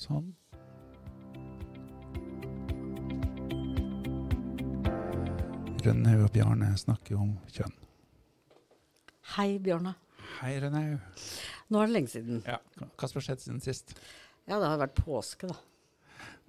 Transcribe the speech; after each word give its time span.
Sånn. 0.00 0.30
Rønnaug 5.84 6.26
og 6.26 6.30
Bjarne 6.32 6.70
snakker 6.80 7.18
om 7.20 7.34
kjønn. 7.52 7.74
Hei, 9.34 9.50
Bjarne. 9.62 9.92
Hei, 10.38 10.54
Rønnaug. 10.62 11.20
Nå 11.70 11.80
er 11.80 11.90
det 11.90 11.94
lenge 11.94 12.12
siden. 12.12 12.40
Ja, 12.48 12.56
hva 12.80 13.08
som 13.08 13.20
har 13.20 13.26
skjedd 13.28 13.42
siden 13.44 13.60
sist? 13.64 13.92
Ja, 14.48 14.56
det 14.56 14.66
har 14.66 14.80
vært 14.80 14.96
påske, 14.98 15.50
da. 15.50 15.58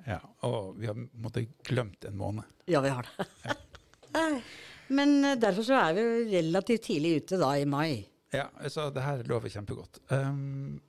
Ja, 0.07 0.19
Og 0.47 0.79
vi 0.79 0.87
har 0.89 0.97
måttet 0.97 1.51
glemt 1.67 2.07
en 2.07 2.15
måned. 2.17 2.47
Ja, 2.71 2.81
vi 2.81 2.89
har 2.89 3.07
det. 3.07 3.57
Men 4.97 5.13
eh, 5.23 5.37
derfor 5.39 5.67
så 5.67 5.77
er 5.77 5.95
vi 5.95 6.05
relativt 6.31 6.87
tidlig 6.87 7.13
ute 7.21 7.39
da, 7.39 7.51
i 7.59 7.67
mai. 7.69 8.01
Ja, 8.33 8.47
så 8.71 8.87
det 8.95 9.03
her 9.05 9.23
lover 9.27 9.51
kjempegodt. 9.51 10.01
Um, 10.09 10.79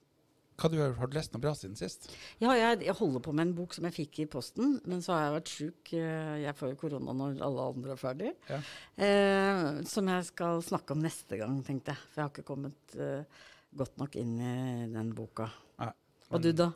du 0.57 0.77
har, 0.79 1.07
du 1.09 1.17
lest 1.17 1.33
noe 1.35 1.41
bra 1.43 1.53
siden 1.59 1.77
sist? 1.77 2.11
Ja, 2.43 2.53
jeg, 2.55 2.83
jeg 2.87 2.95
holder 2.99 3.21
på 3.25 3.33
med 3.35 3.49
en 3.49 3.55
bok 3.57 3.75
som 3.75 3.85
jeg 3.89 3.95
fikk 3.97 4.19
i 4.23 4.27
posten, 4.31 4.77
men 4.87 5.01
så 5.03 5.15
har 5.17 5.23
jeg 5.25 5.35
vært 5.37 5.53
sjuk. 5.53 5.93
Eh, 5.99 6.35
Jeg 6.45 6.55
får 6.59 6.71
jo 6.75 6.79
korona 6.85 7.15
når 7.17 7.41
alle 7.43 7.65
andre 7.73 7.93
er 7.97 8.01
ferdig. 8.03 8.33
Ja. 8.51 8.59
Eh, 9.07 9.83
som 9.89 10.11
jeg 10.13 10.27
skal 10.29 10.63
snakke 10.63 10.95
om 10.95 11.03
neste 11.03 11.39
gang, 11.41 11.57
tenkte 11.67 11.95
jeg. 11.95 12.03
For 12.13 12.21
jeg 12.21 12.27
har 12.29 12.35
ikke 12.35 12.47
kommet 12.53 12.97
eh, 12.99 13.25
godt 13.75 13.97
nok 13.99 14.19
inn 14.21 14.35
i 14.39 14.55
den 14.93 15.15
boka. 15.17 15.49
Nei, 15.81 15.91
Og 16.31 16.43
du, 16.45 16.53
da? 16.53 16.71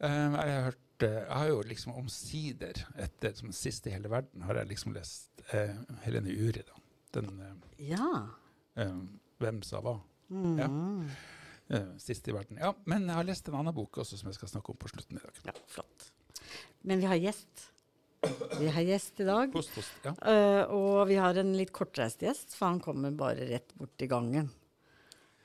Eh, 0.00 0.08
jeg 0.10 0.56
har 0.56 0.66
hørt 0.70 1.06
eh, 1.06 1.18
Jeg 1.20 1.36
har 1.36 1.48
jo 1.52 1.60
liksom 1.68 1.94
omsider, 1.98 2.82
etter 3.06 3.36
som 3.38 3.52
siste 3.54 3.90
i 3.90 3.94
hele 3.94 4.10
verden, 4.10 4.42
har 4.48 4.58
jeg 4.62 4.72
liksom 4.72 4.96
lest 4.96 5.44
eh, 5.52 5.76
Helene 6.06 6.32
Uri, 6.32 6.64
da. 6.66 6.80
Den 7.12 7.28
Ja. 7.78 8.08
Hvem 9.42 9.62
sa 9.66 9.80
hva? 9.84 9.98
Mm. 10.32 10.58
Ja. 10.58 10.68
Eh, 11.72 11.92
siste 12.02 12.30
i 12.30 12.34
verden. 12.36 12.58
Ja, 12.60 12.74
men 12.84 13.06
jeg 13.08 13.16
har 13.16 13.26
lest 13.26 13.48
en 13.48 13.56
annen 13.56 13.74
bok 13.76 14.02
også 14.02 14.18
som 14.20 14.28
jeg 14.28 14.36
skal 14.36 14.50
snakke 14.50 14.74
om 14.74 14.80
på 14.80 14.90
slutten 14.92 15.16
i 15.16 15.22
dag. 15.22 15.38
ja. 15.48 15.54
Flott. 15.72 16.10
Men 16.82 17.00
vi 17.00 17.08
har 17.08 17.20
gjest. 17.20 17.68
Vi 18.58 18.68
har 18.70 18.84
gjest 18.86 19.22
i 19.22 19.26
dag. 19.26 19.52
Post, 19.54 19.72
post, 19.74 19.94
ja. 20.04 20.12
uh, 20.12 20.74
og 20.74 21.08
vi 21.08 21.16
har 21.18 21.38
en 21.40 21.54
litt 21.56 21.72
kortreist 21.74 22.22
gjest, 22.22 22.54
for 22.54 22.68
han 22.68 22.82
kommer 22.82 23.14
bare 23.16 23.48
rett 23.48 23.72
bort 23.78 24.04
i 24.04 24.10
gangen. 24.10 24.50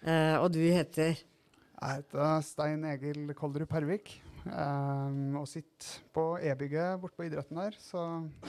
Uh, 0.03 0.37
og 0.43 0.51
du 0.53 0.59
heter 0.61 1.15
Jeg 1.15 2.01
heter 2.01 2.41
Stein 2.45 2.85
Egil 2.85 3.33
Kolderup 3.37 3.71
Pervik 3.71 4.19
ehm, 4.49 5.35
og 5.39 5.47
sitter 5.49 6.03
på 6.15 6.23
E-bygget 6.43 7.01
borte 7.01 7.17
på 7.19 7.27
idretten 7.27 7.59
der, 7.59 7.75
så 7.81 8.03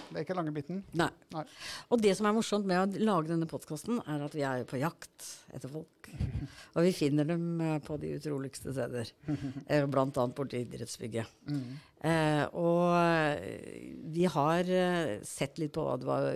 det 0.09 0.21
er 0.21 0.25
ikke 0.25 0.37
lange 0.39 0.55
biten. 0.55 0.83
Nei. 0.99 1.09
Nei. 1.35 1.45
Og 1.93 2.03
det 2.03 2.15
som 2.19 2.29
er 2.29 2.37
morsomt 2.37 2.69
med 2.69 2.81
å 2.81 3.05
lage 3.11 3.33
denne 3.33 3.49
podkasten, 3.51 4.01
er 4.07 4.25
at 4.27 4.37
vi 4.37 4.45
er 4.47 4.67
på 4.69 4.81
jakt 4.81 5.29
etter 5.55 5.73
folk. 5.73 6.11
Og 6.77 6.87
vi 6.87 6.95
finner 6.97 7.27
dem 7.29 7.61
eh, 7.65 7.77
på 7.85 7.99
de 8.01 8.15
utroligste 8.17 8.73
steder. 8.77 9.13
Eh, 9.69 9.85
blant 9.91 10.17
annet 10.21 10.37
borti 10.37 10.63
idrettsbygget. 10.63 11.29
Mm. 11.51 11.77
Uh, 11.99 12.45
og 12.55 13.43
vi 14.15 14.23
har 14.31 14.69
sett 15.27 15.59
litt 15.59 15.73
på 15.75 15.83
hva 15.83 15.97
det 15.99 16.07
var 16.09 16.29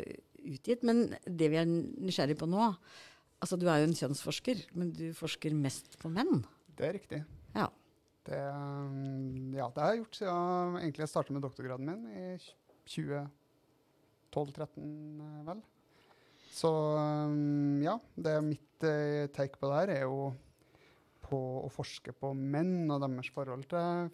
utgitt, 0.43 0.83
men 0.87 1.05
det 1.25 1.49
vi 1.53 1.61
er 1.61 1.69
nysgjerrig 1.71 2.37
på 2.41 2.51
nå 2.51 2.73
Altså, 3.43 3.59
du 3.59 3.65
er 3.67 3.81
jo 3.83 3.89
en 3.89 3.97
kjønnsforsker, 3.99 4.61
men 4.79 4.93
du 4.95 5.09
forsker 5.19 5.55
mest 5.59 5.97
på 5.99 6.11
menn. 6.15 6.45
Det 6.79 6.85
er 6.87 6.93
riktig. 6.95 7.19
Ja. 7.57 7.67
Det, 8.27 8.39
ehm, 8.39 9.51
ja, 9.57 9.67
det 9.75 9.83
har 9.83 9.91
jeg 9.93 10.03
gjort 10.05 10.19
siden 10.21 10.77
egentlig 10.79 11.03
jeg 11.05 11.13
startet 11.13 11.35
med 11.35 11.43
doktorgraden 11.43 11.87
min 11.89 12.03
i 12.15 12.39
2012-2013, 12.93 13.27
vel. 15.49 15.61
Så 16.53 16.71
ehm, 17.01 17.83
ja, 17.83 17.97
det 18.15 18.31
er 18.37 18.45
mitt 18.47 18.87
eh, 18.87 19.27
take 19.35 19.59
på 19.59 19.67
det 19.71 19.79
her 19.81 19.91
er 19.97 20.05
jo 20.07 20.19
på 21.23 21.39
å 21.63 21.69
forske 21.73 22.13
på 22.15 22.35
menn 22.37 22.91
og 22.93 23.01
deres 23.05 23.31
forhold 23.35 23.65
til 23.71 24.11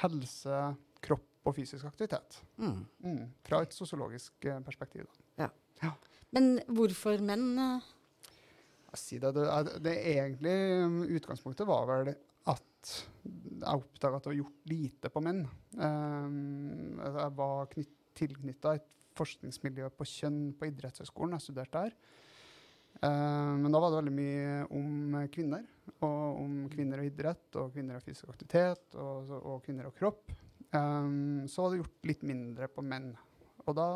helse, 0.00 0.56
kropp 1.04 1.46
og 1.46 1.56
fysisk 1.56 1.84
aktivitet. 1.88 2.40
Mm. 2.56 2.80
Mm, 3.04 3.24
fra 3.46 3.62
et 3.62 3.74
sosiologisk 3.76 4.32
eh, 4.48 4.62
perspektiv. 4.64 5.06
Da. 5.82 5.92
Men 6.32 6.56
hvorfor 6.70 7.20
menn? 7.22 7.58
eh? 7.60 7.80
Jeg 8.92 9.00
sier 9.00 9.20
det, 9.24 9.32
det, 9.36 9.78
det 9.84 9.94
egentlig 10.12 10.56
Utgangspunktet 11.18 11.68
var 11.68 11.86
vel 11.88 12.12
at 12.52 12.94
jeg 13.62 13.82
oppdaga 13.82 14.18
at 14.18 14.24
det 14.24 14.32
var 14.32 14.40
gjort 14.40 14.72
lite 14.72 15.10
på 15.12 15.22
menn. 15.24 15.44
Um, 15.78 16.98
jeg 17.02 17.34
var 17.38 17.76
tilknytta 18.18 18.74
et 18.78 18.88
forskningsmiljø 19.18 19.90
på 19.96 20.08
kjønn 20.08 20.40
på 20.58 20.68
idrettshøgskolen. 20.70 21.36
Jeg 21.36 21.46
studerte 21.46 21.84
der. 21.86 21.96
Um, 23.02 23.64
men 23.64 23.72
da 23.72 23.80
var 23.80 23.92
det 23.92 24.00
veldig 24.00 24.14
mye 24.16 24.56
om 24.78 25.18
kvinner. 25.32 25.66
Og 26.04 26.42
om 26.42 26.58
kvinner 26.72 27.02
og 27.02 27.08
idrett, 27.08 27.48
og 27.58 27.72
kvinner 27.74 27.98
og 27.98 28.04
fysisk 28.06 28.30
aktivitet, 28.30 28.84
og, 28.94 29.32
og 29.40 29.62
kvinner 29.66 29.88
og 29.88 29.96
kropp. 29.98 30.32
Um, 30.72 31.48
så 31.50 31.64
var 31.64 31.72
det 31.72 31.82
gjort 31.82 32.12
litt 32.12 32.26
mindre 32.26 32.68
på 32.72 32.84
menn. 32.86 33.12
Og 33.66 33.76
da 33.78 33.88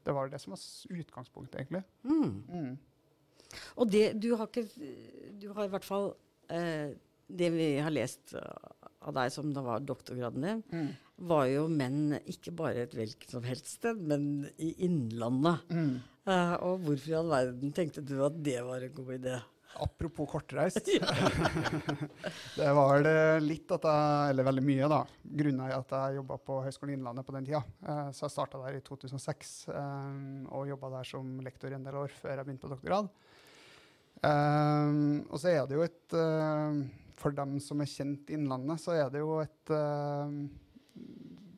Det 0.00 0.14
var 0.16 0.30
det 0.32 0.40
som 0.40 0.54
var 0.54 0.62
utgangspunktet, 0.96 1.60
egentlig. 1.60 1.82
Mm. 2.02 2.44
Mm. 2.48 2.78
Og 3.76 3.90
det, 3.90 4.14
du 4.22 4.34
har 4.36 4.46
ikke 4.48 4.66
Du 5.40 5.52
har 5.52 5.66
i 5.66 5.72
hvert 5.72 5.84
fall 5.84 6.12
eh, 6.50 6.96
Det 7.28 7.50
vi 7.54 7.68
har 7.78 7.90
lest 7.90 8.34
av 9.02 9.14
deg 9.16 9.30
som 9.32 9.52
da 9.54 9.62
var 9.64 9.80
doktorgraden 9.80 10.42
din, 10.44 10.62
Mm. 10.72 10.88
var 11.30 11.46
jo 11.46 11.68
menn 11.68 12.18
ikke 12.28 12.52
bare 12.56 12.82
et 12.84 12.92
hvilket 12.96 13.30
som 13.30 13.42
helst 13.44 13.66
sted, 13.78 13.96
men 13.96 14.50
i 14.58 14.74
Innlandet. 14.86 15.62
Mm. 15.70 15.94
Uh, 16.28 16.54
og 16.62 16.82
hvorfor 16.84 17.08
i 17.08 17.16
all 17.16 17.30
verden 17.32 17.72
tenkte 17.72 18.04
du 18.04 18.18
at 18.24 18.36
det 18.44 18.58
var 18.64 18.84
en 18.84 18.92
god 18.92 19.14
idé? 19.16 19.38
Apropos 19.80 20.26
kortreist. 20.28 20.84
det 22.58 22.70
var 22.74 23.06
litt 23.40 23.70
at 23.70 23.84
jeg 23.86 24.30
Eller 24.32 24.46
veldig 24.48 24.64
mye, 24.66 24.88
da. 24.90 24.98
Grunnen 25.22 25.70
i 25.70 25.76
at 25.76 25.94
jeg 25.94 26.16
jobba 26.18 26.38
på 26.42 26.56
Høgskolen 26.66 26.96
Innlandet 26.98 27.24
på 27.28 27.32
den 27.36 27.46
tida. 27.46 27.62
Eh, 27.86 28.08
så 28.10 28.26
jeg 28.26 28.34
starta 28.34 28.60
der 28.64 28.76
i 28.80 28.82
2006 28.84 29.52
eh, 29.70 30.16
og 30.50 30.68
jobba 30.68 30.90
der 30.98 31.06
som 31.08 31.38
lektor 31.46 31.70
i 31.70 31.78
en 31.78 31.86
del 31.86 32.00
år 32.02 32.10
før 32.18 32.34
jeg 32.36 32.48
begynte 32.48 32.66
på 32.66 32.72
doktorgrad. 32.74 33.08
Eh, 34.26 34.90
og 35.30 35.38
så 35.40 35.54
er 35.54 35.62
det 35.70 35.78
jo 35.78 35.86
et 35.86 36.18
eh, 36.18 36.82
For 37.20 37.36
dem 37.36 37.58
som 37.60 37.82
er 37.82 37.90
kjent 37.90 38.30
Innlandet, 38.32 38.80
så 38.80 38.94
er 38.96 39.10
det 39.12 39.20
jo 39.20 39.36
et 39.42 39.72
eh, 39.76 40.36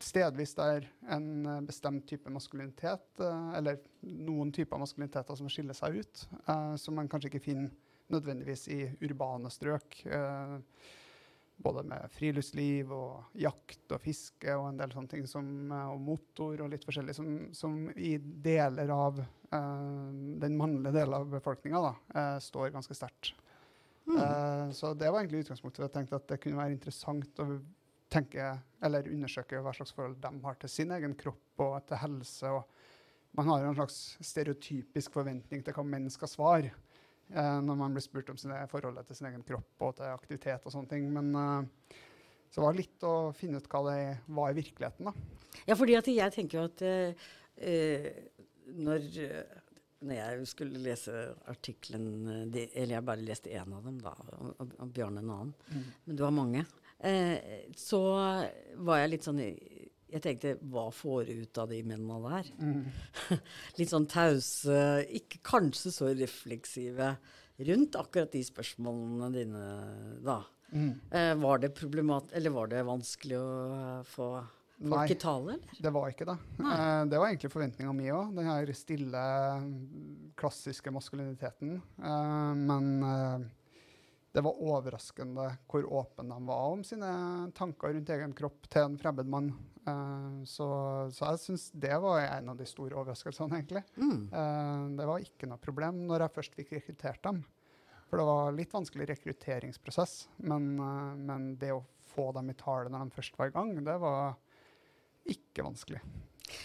stedvis 0.03 0.57
der 0.59 0.89
en 1.15 1.29
bestemt 1.69 2.09
type 2.11 2.31
maskulinitet, 2.35 3.07
eh, 3.23 3.53
eller 3.61 3.79
noen 4.03 4.51
typer 4.55 4.81
maskuliniteter 4.83 5.39
som 5.39 5.51
skiller 5.53 5.79
seg 5.79 6.01
ut, 6.03 6.25
eh, 6.49 6.73
som 6.83 6.99
man 6.99 7.11
kanskje 7.11 7.31
ikke 7.31 7.45
finner 7.47 7.71
nødvendigvis 8.13 8.67
i 8.75 8.81
urbane 9.07 9.49
strøk. 9.49 10.03
Både 11.63 11.85
med 11.87 12.11
friluftsliv 12.13 12.91
og 12.93 13.39
jakt 13.39 13.95
og 13.95 14.03
fiske 14.03 14.53
og 14.59 14.67
en 14.67 14.81
del 14.81 14.93
sånne 14.93 15.09
ting 15.09 15.29
som, 15.31 15.47
og 15.71 16.03
motor 16.03 16.61
og 16.65 16.69
litt 16.75 16.85
forskjellig, 16.85 17.15
som, 17.17 17.31
som 17.57 17.79
i 17.95 18.17
deler 18.19 18.93
av 18.93 19.23
den 20.43 20.59
mannlige 20.59 20.93
delen 20.99 21.17
av 21.23 21.31
befolkninga 21.33 21.95
står 22.43 22.75
ganske 22.75 22.99
sterkt. 22.99 23.33
Eh, 24.09 24.71
så 24.71 24.95
det 24.95 25.11
var 25.11 25.21
egentlig 25.21 25.45
utgangspunktet. 25.45 25.85
Jeg 25.87 25.95
tenkte 25.95 26.19
at 26.19 26.29
det 26.31 26.41
kunne 26.43 26.59
være 26.59 26.75
interessant 26.75 27.43
å 27.43 27.49
tenke, 28.13 28.47
eller 28.85 29.09
undersøke 29.09 29.61
hva 29.65 29.73
slags 29.77 29.95
forhold 29.97 30.19
de 30.21 30.33
har 30.45 30.59
til 30.61 30.73
sin 30.73 30.93
egen 30.97 31.15
kropp 31.19 31.65
og 31.65 31.77
til 31.89 32.01
helse. 32.03 32.51
og 32.51 33.37
Man 33.39 33.49
har 33.49 33.67
en 33.67 33.79
slags 33.79 34.01
stereotypisk 34.21 35.15
forventning 35.15 35.63
til 35.65 35.77
hva 35.77 35.85
menn 35.87 36.11
skal 36.13 36.31
svare 36.31 36.73
eh, 36.73 37.59
når 37.65 37.79
man 37.85 37.95
blir 37.95 38.05
spurt 38.05 38.33
om 38.33 38.41
sine 38.41 38.61
forholdet 38.71 39.09
til 39.09 39.21
sin 39.21 39.31
egen 39.31 39.47
kropp 39.47 39.87
og 39.87 39.97
til 40.01 40.13
aktivitet 40.13 40.67
og 40.67 40.75
sånne 40.75 40.93
ting. 40.93 41.09
Men 41.13 41.33
uh, 41.37 41.95
så 42.51 42.61
det 42.61 42.67
var 42.67 42.77
litt 42.77 43.07
å 43.09 43.15
finne 43.37 43.63
ut 43.63 43.71
hva 43.73 43.81
det 43.89 44.01
var 44.29 44.53
i 44.53 44.59
virkeligheten. 44.59 45.09
da. 45.09 45.63
Ja, 45.71 45.77
fordi 45.77 45.97
at 45.97 46.09
jeg 46.11 46.35
tenker 46.35 46.59
jo 46.59 46.65
at 46.69 46.83
når, 48.73 49.07
når 50.03 50.19
jeg 50.19 50.49
skulle 50.51 50.83
lese 50.83 51.15
artikkelen 51.51 52.29
eh, 52.53 52.69
Eller 52.69 52.97
jeg 52.97 53.07
bare 53.07 53.27
leste 53.27 53.53
én 53.55 53.75
av 53.75 53.87
dem, 53.87 54.01
da, 54.03 54.15
og, 54.39 54.63
og, 54.77 54.87
Bjørn 54.95 55.21
en 55.23 55.33
annen. 55.37 55.53
Men 56.07 56.19
du 56.19 56.25
har 56.27 56.35
mange. 56.35 56.65
Eh, 56.99 57.67
så 57.79 58.03
var 58.87 59.03
jeg 59.03 59.13
litt 59.13 59.27
sånn 59.27 59.41
Jeg 59.43 60.23
tenkte 60.23 60.57
hva 60.71 60.87
får 60.95 61.29
du 61.29 61.45
ut 61.45 61.63
av 61.63 61.71
de 61.73 61.83
mennene 61.87 62.35
der? 62.39 62.51
litt 63.79 63.93
sånn 63.93 64.09
tause, 64.11 64.81
ikke 65.11 65.43
kanskje 65.53 65.95
så 65.95 66.11
refleksive 66.15 67.15
rundt 67.63 67.97
akkurat 67.99 68.33
de 68.33 68.43
spørsmålene 68.45 69.29
dine, 69.35 69.63
da. 70.25 70.41
Eh, 70.73 71.35
var 71.35 71.59
det 71.59 71.75
problemat... 71.77 72.33
Eller 72.33 72.51
var 72.51 72.71
det 72.73 72.83
vanskelig 72.89 73.39
å 73.39 73.49
få 74.09 74.29
folk 74.83 74.99
Nei. 74.99 75.13
i 75.15 75.19
tale, 75.21 75.55
eller? 75.57 75.79
Det 75.79 75.91
var 75.95 76.13
ikke 76.13 76.27
det. 76.29 76.37
Nei. 76.59 76.75
Eh, 76.75 77.01
det 77.11 77.19
var 77.21 77.31
egentlig 77.31 77.51
forventninga 77.53 77.95
mi 77.97 78.09
òg. 78.13 78.33
Den 78.37 78.49
her 78.51 78.73
stille, 78.77 79.25
klassiske 80.39 80.93
maskuliniteten. 80.95 81.77
Eh, 82.03 82.53
men 82.59 82.89
eh, 83.07 83.45
det 84.33 84.45
var 84.45 84.61
overraskende 84.65 85.49
hvor 85.71 85.87
åpne 86.01 86.27
de 86.31 86.49
var 86.49 86.77
om 86.77 86.83
sine 86.87 87.13
tanker 87.57 87.95
rundt 87.95 88.13
egen 88.17 88.35
kropp 88.37 88.69
til 88.73 88.87
en 88.89 88.99
fremmed 89.01 89.29
mann. 89.29 89.53
Så, 90.47 90.67
så 91.11 91.33
jeg 91.33 91.41
syns 91.43 91.65
det 91.75 91.97
var 91.99 92.21
en 92.23 92.53
av 92.53 92.57
de 92.57 92.65
store 92.71 92.95
overraskelsene, 93.01 93.59
egentlig. 93.59 93.83
Mm. 93.99 94.95
Det 94.95 95.09
var 95.11 95.25
ikke 95.25 95.49
noe 95.51 95.59
problem 95.61 96.05
når 96.07 96.23
jeg 96.23 96.35
først 96.37 96.55
fikk 96.55 96.71
rekruttert 96.77 97.19
dem. 97.27 97.41
For 98.07 98.23
det 98.23 98.29
var 98.29 98.55
litt 98.55 98.73
vanskelig 98.73 99.09
rekrutteringsprosess, 99.11 100.15
men, 100.47 100.71
men 101.27 101.51
det 101.59 101.75
å 101.75 101.83
få 102.15 102.31
dem 102.39 102.55
i 102.55 102.57
tale 102.63 102.95
når 102.95 103.05
de 103.09 103.17
først 103.19 103.37
var 103.41 103.51
i 103.51 103.57
gang, 103.59 103.75
det 103.85 103.99
var 104.07 104.39
ikke 105.29 105.65
vanskelig. 105.67 106.01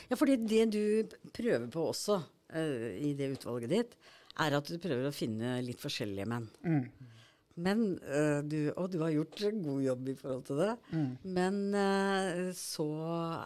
Ja, 0.10 0.18
fordi 0.20 0.38
det 0.44 0.64
du 0.74 1.18
prøver 1.36 1.68
på 1.72 1.90
også 1.92 2.22
uh, 2.22 2.90
i 2.98 3.14
det 3.18 3.34
utvalget 3.38 3.74
ditt, 3.74 3.94
er 4.38 4.58
at 4.58 4.70
du 4.70 4.82
prøver 4.82 5.10
å 5.10 5.16
finne 5.16 5.58
litt 5.66 5.82
forskjellige 5.82 6.28
menn. 6.30 6.50
Mm. 6.66 7.14
Men 7.58 7.80
uh, 8.06 8.44
du, 8.46 8.70
Og 8.78 8.92
du 8.94 9.00
har 9.02 9.16
gjort 9.16 9.40
god 9.64 9.82
jobb 9.82 10.10
i 10.12 10.18
forhold 10.20 10.44
til 10.46 10.60
det. 10.62 10.74
Mm. 10.92 11.12
Men 11.38 11.60
uh, 11.74 12.42
så 12.58 12.88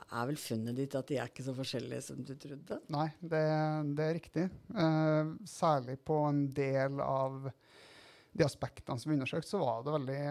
er 0.02 0.30
vel 0.32 0.42
funnet 0.42 0.80
ditt 0.82 0.98
at 1.00 1.08
de 1.08 1.20
er 1.22 1.32
ikke 1.32 1.46
så 1.48 1.56
forskjellige 1.56 2.08
som 2.10 2.20
du 2.26 2.34
trodde? 2.36 2.82
Nei, 2.92 3.08
det, 3.22 3.44
det 3.96 4.08
er 4.08 4.18
riktig. 4.20 4.48
Særlig 5.48 6.00
på 6.08 6.20
en 6.28 6.46
del 6.56 7.00
av 7.06 7.52
de 8.32 8.48
aspektene 8.48 9.00
som 9.00 9.12
vi 9.12 9.18
undersøkte, 9.18 9.50
så 9.52 9.60
var 9.60 9.84
det 9.84 9.96
veldig 9.96 10.22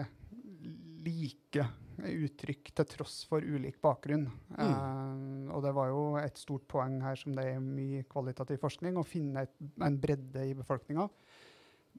like 1.05 1.65
uttrykk 2.07 2.71
til 2.77 2.89
tross 2.89 3.21
for 3.29 3.43
ulik 3.43 3.77
bakgrunn. 3.83 4.27
Mm. 4.57 5.49
og 5.51 5.61
det 5.65 5.75
var 5.75 5.91
jo 5.91 6.01
et 6.21 6.39
stort 6.39 6.65
poeng 6.71 6.99
her, 7.03 7.19
som 7.19 7.35
det 7.37 7.45
er 7.53 7.63
mye 7.63 8.03
kvalitativ 8.09 8.61
forskning, 8.63 8.97
å 8.97 9.07
finne 9.07 9.45
et, 9.45 9.55
en 9.83 9.99
bredde 10.01 10.49
i 10.49 10.57
befolkninga 10.57 11.09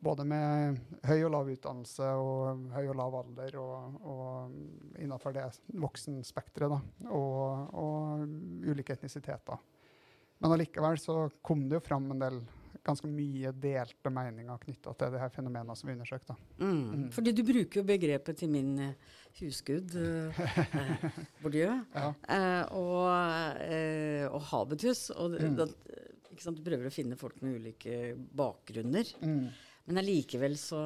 både 0.02 0.24
med 0.26 0.78
høy 1.06 1.20
og 1.26 1.32
lav 1.34 1.50
utdannelse 1.52 2.08
og 2.18 2.64
høy 2.74 2.88
og 2.90 2.96
lav 2.98 3.18
alder, 3.20 3.58
og, 3.60 4.00
og 4.02 4.98
innenfor 4.98 5.36
det 5.36 5.46
voksenspekteret, 5.82 6.88
og, 7.06 7.76
og, 7.78 8.24
ulike 8.66 8.96
etnisiteter. 8.96 9.60
Men 10.42 10.56
allikevel 10.56 10.98
så 10.98 11.28
kom 11.44 11.68
det 11.68 11.78
jo 11.78 11.86
fram 11.86 12.10
en 12.10 12.24
del 12.24 12.40
ganske 12.86 13.08
mye 13.08 13.52
delte 13.62 14.10
meninger 14.12 14.62
knytta 14.64 14.94
til 14.98 15.14
det 15.14 15.20
her 15.22 15.32
fenomenet 15.32 15.78
som 15.78 15.88
vi 15.88 15.96
undersøkte. 15.96 16.36
Mm. 16.58 16.70
Mm. 16.72 17.08
Fordi 17.14 17.34
du 17.36 17.42
bruker 17.46 17.80
jo 17.80 17.88
begrepet 17.88 18.40
til 18.42 18.50
min 18.52 18.72
uh, 18.80 19.18
husgud, 19.40 19.94
eh, 20.02 21.10
Bourdieu, 21.42 21.76
ja. 21.94 22.08
eh, 22.36 22.72
og, 22.76 23.06
og, 24.28 24.40
habitus. 24.50 25.06
Og 25.14 25.38
mm. 25.38 25.58
da, 25.60 25.68
du 26.42 26.64
prøver 26.64 26.88
å 26.88 26.94
finne 26.94 27.18
folk 27.20 27.38
med 27.44 27.60
ulike 27.60 28.16
bakgrunner. 28.36 29.14
Mm. 29.22 29.46
Men 29.88 29.98
allikevel 29.98 30.54
så 30.60 30.80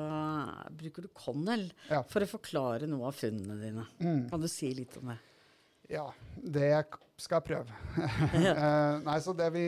bruker 0.72 1.04
du 1.04 1.12
Connell 1.16 1.66
ja. 1.90 2.00
for 2.08 2.24
å 2.24 2.30
forklare 2.30 2.88
noe 2.88 3.10
av 3.10 3.16
funnene 3.18 3.58
dine. 3.60 3.88
Mm. 4.00 4.22
Kan 4.30 4.44
du 4.44 4.48
si 4.48 4.70
litt 4.76 4.96
om 5.00 5.12
det? 5.12 5.18
Ja, 5.92 6.06
det 6.36 6.70
skal 7.20 7.40
jeg 7.40 7.46
prøve. 7.50 7.76
uh, 8.52 9.02
nei, 9.04 9.18
så 9.24 9.34
det 9.36 9.50
vi 9.54 9.66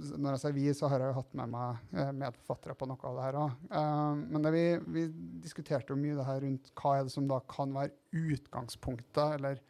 Når 0.00 0.34
jeg 0.34 0.42
sier 0.42 0.54
vi, 0.56 0.66
så 0.76 0.88
har 0.90 1.02
jeg 1.02 1.12
jo 1.12 1.18
hatt 1.18 1.34
med 1.36 1.52
meg 1.52 1.80
uh, 1.96 2.10
medforfattere 2.16 2.76
på 2.78 2.88
noe 2.88 3.10
av 3.10 3.18
det 3.18 3.26
her 3.26 3.38
òg. 3.42 3.64
Eh, 3.80 4.20
men 4.32 4.46
det 4.46 4.52
vi, 4.54 4.64
vi, 4.96 5.04
diskuterte 5.44 5.92
jo 5.92 6.00
mye 6.00 6.16
det 6.18 6.26
her 6.28 6.40
rundt 6.46 6.70
hva 6.80 6.96
er 6.96 7.06
det 7.06 7.14
som 7.14 7.28
da 7.30 7.40
kan 7.50 7.74
være 7.76 7.92
utgangspunktet, 8.34 9.36
eller 9.38 9.60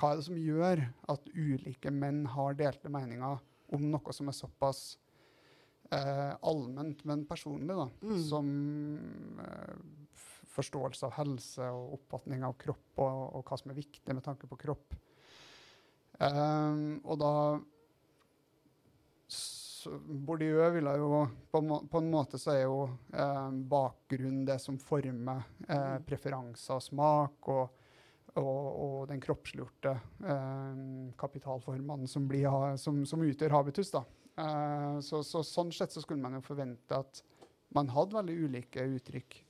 hva 0.00 0.12
er 0.12 0.20
det 0.20 0.26
som 0.28 0.40
gjør 0.40 0.84
at 1.12 1.30
ulike 1.34 1.92
menn 1.92 2.22
har 2.32 2.58
delte 2.58 2.92
meninger 2.92 3.40
om 3.74 3.86
noe 3.92 4.14
som 4.16 4.30
er 4.30 4.36
såpass 4.36 4.84
eh, 5.92 6.32
allment, 6.46 7.04
men 7.08 7.26
personlig, 7.28 7.74
da, 7.76 7.88
mm. 8.02 8.16
som 8.28 8.48
eh, 9.44 9.74
forståelse 10.50 11.06
av 11.08 11.16
helse 11.18 11.68
og 11.74 11.96
oppfatning 11.98 12.44
av 12.46 12.56
kropp, 12.60 12.88
og, 12.98 13.20
og, 13.38 13.44
hva 13.46 13.58
som 13.60 13.72
er 13.72 13.80
viktig 13.80 14.16
med 14.16 14.24
tanke 14.26 14.50
på 14.50 14.58
kropp. 14.60 14.96
Um, 16.20 16.98
og 17.08 17.16
da 17.22 17.34
Bourdieu 19.88 20.70
ville 20.74 20.92
jo 20.98 21.10
på, 21.50 21.60
på, 21.90 21.98
en 21.98 22.10
måte 22.12 22.38
så 22.40 22.52
er 22.54 22.62
jo 22.64 22.78
eh, 23.12 23.50
bakgrunnen 23.70 24.44
det 24.48 24.58
som 24.62 24.78
former 24.82 25.42
eh, 25.68 25.96
mm. 25.96 26.06
preferanser 26.08 26.76
og 26.76 26.84
smak, 26.84 27.50
og, 27.52 27.84
og, 28.40 28.64
og 28.86 28.96
den 29.10 29.22
kroppsliggjorte 29.22 29.94
eh, 30.26 30.80
kapitalformene 31.20 32.08
som, 32.10 32.26
blir, 32.30 32.48
som, 32.80 33.02
som, 33.06 33.22
utgjør 33.26 33.56
habitus. 33.58 33.92
da. 33.94 34.04
Eh, 34.40 34.98
så, 35.06 35.22
så, 35.26 35.44
sånn 35.46 35.72
sett 35.74 35.94
så 35.94 36.04
skulle 36.04 36.22
man 36.22 36.38
jo 36.38 36.44
forvente 36.44 37.00
at 37.00 37.22
man 37.76 37.92
hadde 37.94 38.18
veldig 38.18 38.36
ulike 38.48 38.88
uttrykk. 38.96 39.40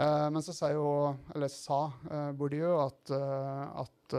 Uh, 0.00 0.30
men 0.32 0.38
så 0.42 0.54
sa 0.54 0.70
jo, 0.72 0.84
eller 1.34 1.50
sa 1.52 1.80
uh, 2.08 2.30
Bourdieu 2.32 2.76
at, 2.78 3.10
at 3.12 4.14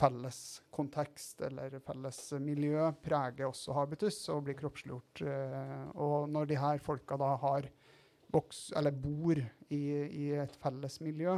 felles 0.00 0.40
kontekst 0.72 1.44
eller 1.44 1.76
felles 1.84 2.18
miljø 2.40 2.88
preger 3.04 3.50
også 3.50 3.76
habitus 3.76 4.22
og 4.32 4.46
blir 4.46 4.56
kroppsliggjort. 4.58 5.22
og 5.94 6.30
når 6.32 6.50
de 6.50 6.58
her 6.58 6.82
folka 6.82 7.20
da 7.20 7.34
har 7.44 7.68
boks, 8.30 8.70
eller 8.76 8.94
bor 8.94 9.38
i, 9.68 9.80
i 10.06 10.28
et 10.38 10.54
felles 10.62 11.00
miljø, 11.04 11.36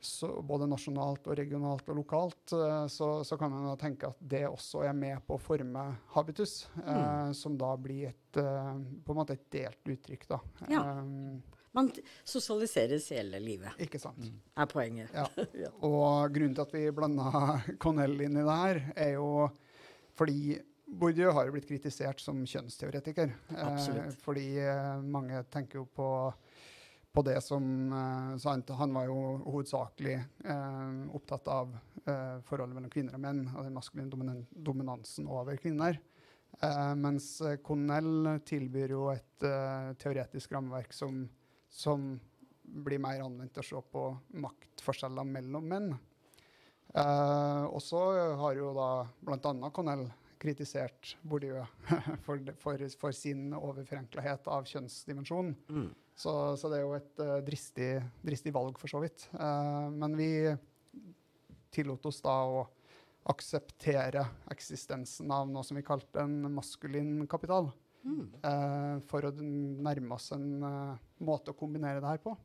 så, 0.00 0.28
både 0.42 0.68
nasjonalt 0.70 1.26
og 1.26 1.38
regionalt 1.38 1.88
og 1.90 1.98
lokalt, 1.98 2.52
uh, 2.54 2.84
så, 2.92 3.10
så, 3.24 3.38
kan 3.40 3.52
man 3.52 3.78
tenke 3.80 4.10
at 4.10 4.20
det 4.20 4.44
også 4.48 4.84
er 4.86 4.96
med 4.96 5.22
på 5.26 5.36
å 5.36 5.42
forme 5.42 5.86
habitus, 6.14 6.66
mm. 6.76 6.88
eh, 6.92 7.30
som 7.36 7.56
da 7.58 7.72
blir 7.80 8.10
et, 8.12 8.40
uh, 8.40 8.76
på 8.76 9.14
en 9.14 9.20
måte 9.20 9.38
et 9.38 9.46
delt 9.56 9.92
uttrykk. 9.96 10.28
Da. 10.30 10.40
Ja. 10.70 10.84
Um, 11.00 11.40
man 11.76 11.90
sosialiseres 12.24 13.10
hele 13.14 13.40
livet, 13.42 13.76
ikke 13.86 14.00
sant? 14.02 14.22
Mm. 14.22 14.38
er 14.62 14.70
poenget. 14.70 15.12
Ja. 15.14 15.26
ja. 15.64 15.72
Og 15.86 16.32
grunnen 16.34 16.56
til 16.56 16.64
at 16.66 16.76
vi 16.76 16.86
blanda 16.96 17.32
Connell 17.82 18.16
inn 18.26 18.40
i 18.40 18.46
det 18.46 18.60
her, 18.62 18.82
er 18.96 19.12
jo 19.18 19.28
fordi 20.16 20.56
Bourdieu 20.86 21.32
har 21.34 21.48
jo 21.48 21.52
blitt 21.56 21.66
kritisert 21.66 22.20
som 22.22 22.44
kjønnsteoretiker. 22.46 23.32
Eh, 23.58 23.96
fordi 24.22 24.46
mange 25.02 25.40
tenker 25.50 25.80
jo 25.80 25.88
på 25.90 26.06
på 27.16 27.22
det 27.22 27.40
som 27.40 27.92
uh, 27.92 28.36
han, 28.44 28.62
han, 28.78 28.92
var 28.92 29.06
jo 29.08 29.20
hovedsakelig 29.46 30.18
uh, 30.44 31.14
opptatt 31.16 31.48
av 31.48 31.70
uh, 31.72 32.36
forholdet 32.44 32.76
mellom 32.76 32.92
kvinner 32.92 33.16
og 33.16 33.22
menn 33.24 33.46
og 33.54 33.64
den 33.64 33.76
maskuline 33.76 34.12
dominan 34.12 34.42
dominansen 34.50 35.28
over 35.28 35.56
kvinner. 35.60 35.98
mens 36.96 37.42
Connell 37.64 38.38
tilbyr 38.48 38.92
jo 38.94 39.08
et 39.12 39.44
teoretisk 40.00 40.52
rammeverk 40.54 40.94
som, 40.96 41.26
som, 41.76 42.14
blir 42.66 42.98
mer 42.98 43.20
anvendt 43.22 43.52
til 43.54 43.62
å 43.62 43.66
se 43.68 43.80
på 43.92 44.00
maktforskjeller 44.42 45.26
mellom 45.28 45.68
menn. 45.70 45.92
og 46.96 47.78
så 47.84 48.00
har 48.40 48.56
jo 48.58 48.72
da 48.74 48.88
bl.a. 49.22 49.70
Connell 49.70 50.08
kritisert 50.38 51.16
Bourdieu 51.22 51.64
for, 52.26 52.40
for, 52.60 52.82
for, 53.00 53.14
sin 53.16 53.50
overforenklahet 53.56 54.48
av 54.52 54.66
kjønnsdimensjonen. 54.70 55.54
Mm. 55.68 55.88
Så, 56.16 56.32
så, 56.56 56.70
det 56.72 56.80
er 56.80 56.86
jo 56.86 56.96
et 56.96 57.22
uh, 57.22 57.36
dristig, 57.44 57.90
dristig, 58.24 58.52
valg, 58.56 58.78
for 58.80 58.90
så 58.92 59.02
vidt. 59.02 59.26
Uh, 59.36 59.88
men 59.92 60.16
vi 60.16 60.30
tillot 61.74 62.08
oss 62.08 62.22
da 62.24 62.36
å 62.48 62.64
akseptere 63.28 64.22
eksistensen 64.52 65.32
av 65.34 65.50
noe 65.50 65.66
som 65.66 65.76
vi 65.76 65.84
kalte 65.84 66.22
en 66.22 66.38
maskulin 66.54 67.26
kapital. 67.28 67.72
Mm. 68.06 68.26
Uh, 68.42 68.96
for 69.08 69.26
å 69.26 69.32
nærme 69.36 70.14
oss 70.14 70.30
en 70.36 70.50
måte 71.26 71.52
å 71.52 71.58
kombinere 71.58 72.02
det 72.02 72.12
her 72.14 72.22
på. 72.22 72.36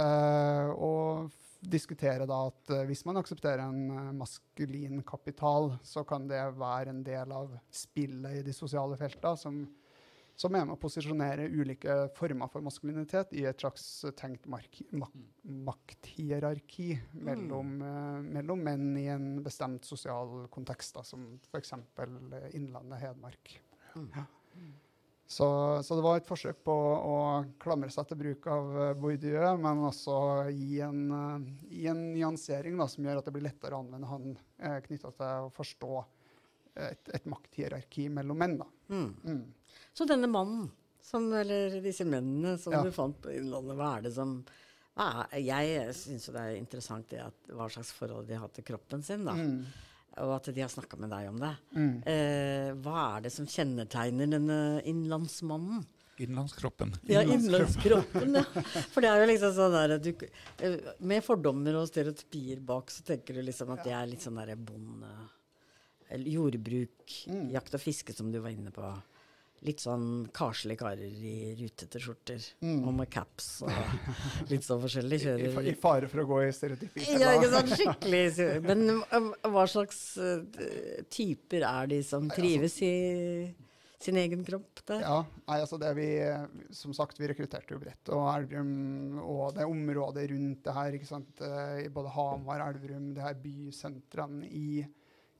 og 0.00 1.30
diskutere 1.60 2.24
da 2.24 2.36
at 2.48 2.70
hvis 2.88 3.02
man 3.04 3.18
aksepterer 3.20 3.66
en 3.66 4.14
maskulin 4.16 5.02
kapital, 5.04 5.74
så 5.84 6.04
kan 6.08 6.28
det 6.28 6.40
være 6.56 6.94
en 6.94 7.02
del 7.04 7.32
av 7.36 7.52
spillet 7.74 8.38
i 8.38 8.44
de 8.46 8.54
sosiale 8.56 8.96
felta 8.96 9.34
som 9.36 9.66
som 10.40 10.54
er 10.56 10.64
med 10.64 10.72
å 10.72 10.80
posisjonere 10.80 11.48
ulike 11.52 11.94
former 12.16 12.48
for 12.52 12.64
maskulinitet 12.64 13.34
i 13.36 13.44
et 13.48 13.60
slags 13.60 13.86
tenkt 14.16 14.46
mak 14.48 14.78
makthierarki 15.66 16.94
mellom, 17.26 17.74
mm. 17.76 17.84
uh, 17.84 18.30
mellom, 18.38 18.62
menn 18.64 18.86
i 18.96 19.06
en 19.12 19.28
bestemt 19.44 19.84
sosial 19.88 20.46
kontekst, 20.52 20.94
da, 20.96 21.04
som 21.04 21.26
f.eks. 21.50 21.74
Innlandet, 22.56 23.02
Hedmark. 23.02 23.52
Mm. 23.96 24.08
Ja. 24.16 24.24
Så, 25.30 25.46
så, 25.84 25.94
det 25.94 26.02
var 26.02 26.18
et 26.18 26.26
forsøk 26.26 26.56
på 26.66 26.74
å 26.74 27.18
klamre 27.62 27.86
seg 27.94 28.08
til 28.08 28.18
bruk 28.18 28.46
av 28.50 28.72
uh, 28.74 28.86
Bourdieu, 28.98 29.44
men 29.62 29.82
også 29.86 30.16
gi 30.50 30.80
en, 30.82 31.04
uh, 31.14 31.44
gi 31.70 31.84
en 31.86 32.00
nyansering 32.16 32.74
da, 32.80 32.88
som 32.90 33.06
gjør 33.06 33.20
at 33.20 33.28
det 33.28 33.34
blir 33.36 33.44
lettere 33.46 33.78
å 33.78 33.84
anvende 33.84 34.10
han 34.10 34.32
uh, 34.34 34.80
knytta 34.88 35.12
til 35.14 35.44
å 35.46 35.52
forstå 35.54 36.00
et, 36.82 37.12
et 37.14 37.28
makthierarki 37.30 38.08
mellom 38.10 38.42
menn. 38.42 38.56
Mm. 38.90 39.06
Mm. 39.22 39.78
Så 39.94 40.08
denne 40.10 40.26
mannen, 40.34 40.66
som, 40.98 41.28
eller 41.30 41.78
disse 41.84 42.08
mennene 42.10 42.56
som 42.58 42.74
ja. 42.74 42.82
du 42.82 42.90
fant 42.94 43.22
på 43.22 43.30
Innlandet, 43.30 43.78
hva 43.78 43.92
er 44.00 44.08
det 44.08 44.12
som 44.16 44.34
er, 44.98 45.38
Jeg 45.46 45.94
syns 46.00 46.26
jo 46.26 46.34
det 46.34 46.42
er 46.42 46.58
interessant 46.58 47.06
det 47.14 47.22
at, 47.28 47.38
hva 47.54 47.70
slags 47.70 47.94
forhold 47.94 48.26
de 48.26 48.42
har 48.42 48.50
til 48.50 48.66
kroppen 48.66 49.06
sin. 49.06 49.22
da. 49.30 49.38
Mm. 49.38 49.62
Og 50.18 50.34
at 50.34 50.50
de 50.52 50.62
har 50.64 50.70
snakka 50.72 50.98
med 51.00 51.12
deg 51.14 51.28
om 51.30 51.38
det. 51.40 51.52
Mm. 51.76 51.94
Eh, 52.10 52.68
hva 52.82 53.06
er 53.14 53.26
det 53.26 53.32
som 53.34 53.46
kjennetegner 53.48 54.30
denne 54.34 54.60
innlandsmannen? 54.90 55.84
Innlandskroppen. 56.20 56.92
Ja, 57.08 57.22
innlandskroppen. 57.22 58.34
ja. 58.36 58.44
For 58.92 59.00
det 59.00 59.08
er 59.08 59.22
jo 59.22 59.28
liksom 59.30 59.54
sånn 59.56 59.76
der 59.78 59.94
du, 60.02 60.10
eh, 60.60 60.74
Med 61.00 61.24
fordommer 61.24 61.78
og 61.80 61.88
stereotypier 61.88 62.60
bak, 62.60 62.92
så 62.92 63.06
tenker 63.06 63.38
du 63.38 63.44
liksom 63.46 63.72
at 63.72 63.86
det 63.86 63.94
er 63.96 64.10
litt 64.10 64.26
sånn 64.26 64.40
derre 64.40 64.58
bonde... 64.58 65.12
Jordbruk, 66.10 67.04
mm. 67.30 67.52
jakt 67.54 67.76
og 67.78 67.82
fiske, 67.84 68.10
som 68.10 68.32
du 68.34 68.40
var 68.42 68.50
inne 68.50 68.72
på 68.74 68.82
litt 69.62 69.82
sånn 69.82 70.28
karslige 70.32 70.80
karer 70.80 71.10
i 71.30 71.54
rutete 71.58 72.00
skjorter 72.00 72.40
Mm. 72.64 72.84
og 72.88 72.94
med 72.96 73.10
caps 73.12 73.48
og 73.66 73.72
litt 74.50 74.64
sånn 74.64 74.80
forskjellig. 74.80 75.18
I, 75.20 75.24
Kjører 75.26 75.68
I 75.68 75.74
fare 75.76 76.08
for 76.08 76.22
å 76.22 76.28
gå 76.30 76.38
i 76.46 76.52
stereotypi. 76.56 77.04
ja, 77.20 77.34
ikke 77.36 77.50
sant? 77.52 77.74
Skikkelig. 77.76 78.62
Men 78.64 78.86
uh, 79.02 79.32
hva 79.52 79.66
slags 79.68 80.00
uh, 80.16 80.40
typer 81.12 81.66
er 81.68 81.90
de 81.92 82.02
som 82.02 82.24
altså- 82.30 82.40
trives 82.40 82.78
i 82.82 82.94
sin 84.00 84.16
egen 84.16 84.40
kropp 84.46 84.80
der? 84.88 85.02
Ja, 85.04 85.18
nei, 85.44 85.58
altså 85.60 85.76
det 85.78 85.90
vi, 85.98 86.06
som 86.72 86.94
sagt, 86.96 87.18
vi 87.20 87.28
rekrutterte 87.28 87.74
jo 87.74 87.80
bredt. 87.82 88.08
Og 88.16 88.30
Elverum 88.32 89.18
og 89.20 89.52
det 89.58 89.66
området 89.68 90.24
rundt 90.30 90.62
det 90.64 90.72
her, 90.72 90.96
ikke 90.96 91.10
sant? 91.10 91.42
eh, 91.44 91.82
i 91.84 91.90
både 91.92 92.08
Hamar, 92.14 92.62
Elverum, 92.70 93.10
det 93.12 93.20
her 93.26 93.36
bysentrene 93.42 94.48
i, 94.48 94.86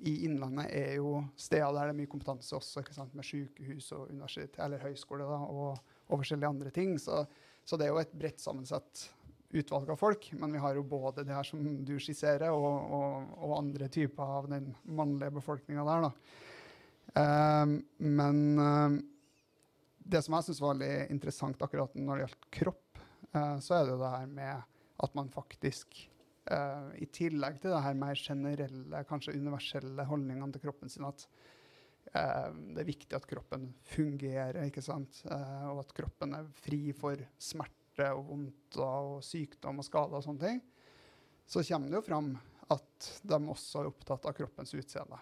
i 0.07 0.15
Innlandet 0.27 0.71
er 0.73 0.95
jo 0.99 1.19
steder 1.37 1.73
der 1.77 1.91
det 1.91 1.95
er 1.95 1.99
mye 1.99 2.11
kompetanse 2.11 2.57
også, 2.57 2.83
med 3.13 3.27
sykehus 3.27 3.91
og 3.97 4.11
eller 4.11 4.83
høyskole 4.83 5.27
da, 5.29 5.39
og, 5.45 5.81
og 6.09 6.21
forskjellige 6.23 6.49
andre 6.49 6.73
ting. 6.75 6.99
Så, 6.99 7.25
så 7.65 7.77
det 7.77 7.87
er 7.87 7.93
jo 7.95 8.01
et 8.03 8.15
bredt 8.17 8.41
sammensatt 8.41 9.09
utvalg 9.51 9.91
av 9.91 9.99
folk. 9.99 10.31
Men 10.39 10.53
vi 10.53 10.63
har 10.63 10.77
jo 10.79 10.87
både 10.87 11.25
det 11.27 11.35
her 11.35 11.47
som 11.47 11.63
du 11.85 11.97
skisserer, 12.01 12.51
og, 12.55 12.93
og, 12.97 13.35
og 13.41 13.57
andre 13.59 13.91
typer 13.93 14.37
av 14.39 14.49
den 14.51 14.71
mannlige 14.85 15.35
befolkninga 15.41 15.87
der. 15.89 16.09
da. 16.09 16.13
Um, 17.11 17.81
men 17.99 18.59
um, 18.59 19.01
det 19.99 20.23
som 20.23 20.37
jeg 20.37 20.47
syns 20.47 20.61
var 20.63 20.77
veldig 20.77 21.11
interessant 21.11 21.63
akkurat 21.65 21.97
når 21.99 22.21
det 22.21 22.27
gjaldt 22.27 22.51
kropp, 22.55 23.01
uh, 23.35 23.57
så 23.63 23.81
er 23.81 23.87
det 23.87 23.97
jo 23.97 24.03
det 24.03 24.13
her 24.15 24.31
med 24.31 24.77
at 25.01 25.17
man 25.17 25.31
faktisk, 25.33 26.05
eh, 26.53 26.91
i 27.05 27.09
tillegg 27.15 27.61
til 27.63 27.75
det 27.75 27.83
her 27.85 27.97
mer 27.99 28.19
generelle, 28.19 29.05
kanskje 29.09 29.37
universelle 29.39 30.07
holdningene 30.09 30.55
til 30.55 30.65
kroppen 30.67 30.93
sin, 30.93 31.07
at 31.09 31.27
uh, 32.15 32.51
det 32.75 32.83
er 32.83 32.89
viktig 32.89 33.17
at 33.17 33.29
kroppen 33.31 33.71
fungerer, 33.93 34.63
ikke 34.67 34.85
sant? 34.85 35.23
Uh, 35.31 35.71
og 35.75 35.85
at 35.85 35.95
kroppen 35.97 36.37
er 36.39 36.51
fri 36.63 36.83
for 36.97 37.23
smerte 37.41 38.11
og 38.17 38.27
vondt 38.31 38.79
og 38.81 39.19
sykdom 39.27 39.83
og 39.83 39.87
skader 39.87 40.21
og 40.21 40.27
sånne 40.27 40.47
ting, 40.47 40.63
så 41.51 41.65
kommer 41.67 41.91
det 41.91 41.99
jo 41.99 42.07
fram 42.07 42.33
at 42.71 43.11
de 43.27 43.39
også 43.51 43.83
er 43.83 43.91
opptatt 43.91 44.29
av 44.31 44.37
kroppens 44.37 44.73
utseende. 44.79 45.19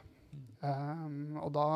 Um, 0.61 1.39
og 1.41 1.53
da 1.57 1.69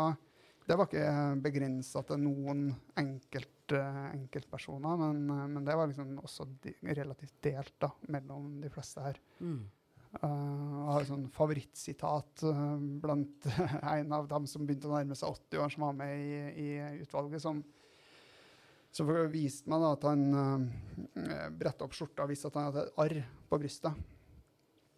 Det 0.62 0.76
var 0.78 0.86
ikke 0.86 1.40
begrensa 1.42 2.04
til 2.06 2.20
noen 2.22 2.68
enkelt, 3.00 3.61
enkeltpersoner, 3.80 4.98
men, 5.00 5.22
eh, 5.30 5.46
men 5.54 5.64
det 5.66 5.76
var 5.78 5.90
liksom 5.90 6.16
også 6.22 6.46
de, 6.64 6.74
relativt 6.82 7.38
delt 7.44 7.74
da, 7.82 7.92
mellom 8.12 8.58
de 8.62 8.70
fleste 8.72 9.04
her. 9.04 9.20
Mm. 9.40 9.62
Uh, 10.12 10.28
jeg 10.28 10.88
har 10.92 11.04
et 11.04 11.08
sånn 11.08 11.28
favorittsitat 11.32 12.42
uh, 12.44 12.74
blant 13.00 13.46
en 13.94 14.10
av 14.12 14.26
dem 14.28 14.48
som 14.50 14.66
begynte 14.68 14.90
å 14.90 14.92
nærme 14.92 15.16
seg 15.16 15.32
80 15.32 15.62
år, 15.64 15.72
som 15.72 15.86
var 15.86 15.94
med 16.02 16.12
i, 16.20 16.34
i 16.60 16.66
utvalget, 17.00 17.40
som, 17.40 17.62
som 18.92 19.12
viste 19.32 19.72
meg 19.72 19.80
da, 19.80 19.94
at 19.96 20.04
han 20.10 20.26
uh, 20.36 21.46
bretta 21.56 21.88
opp 21.88 21.96
skjorta 21.96 22.26
og 22.26 22.34
viste 22.34 22.50
at 22.52 22.60
han 22.60 22.68
hadde 22.68 22.84
et 22.84 23.00
arr 23.06 23.22
på 23.48 23.60
brystet. 23.62 24.10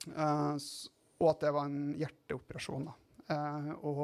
Og 0.05 1.29
at 1.31 1.41
det 1.41 1.53
var 1.55 1.71
en 1.71 1.95
hjerteoperasjon. 1.97 2.91
Og 3.89 4.01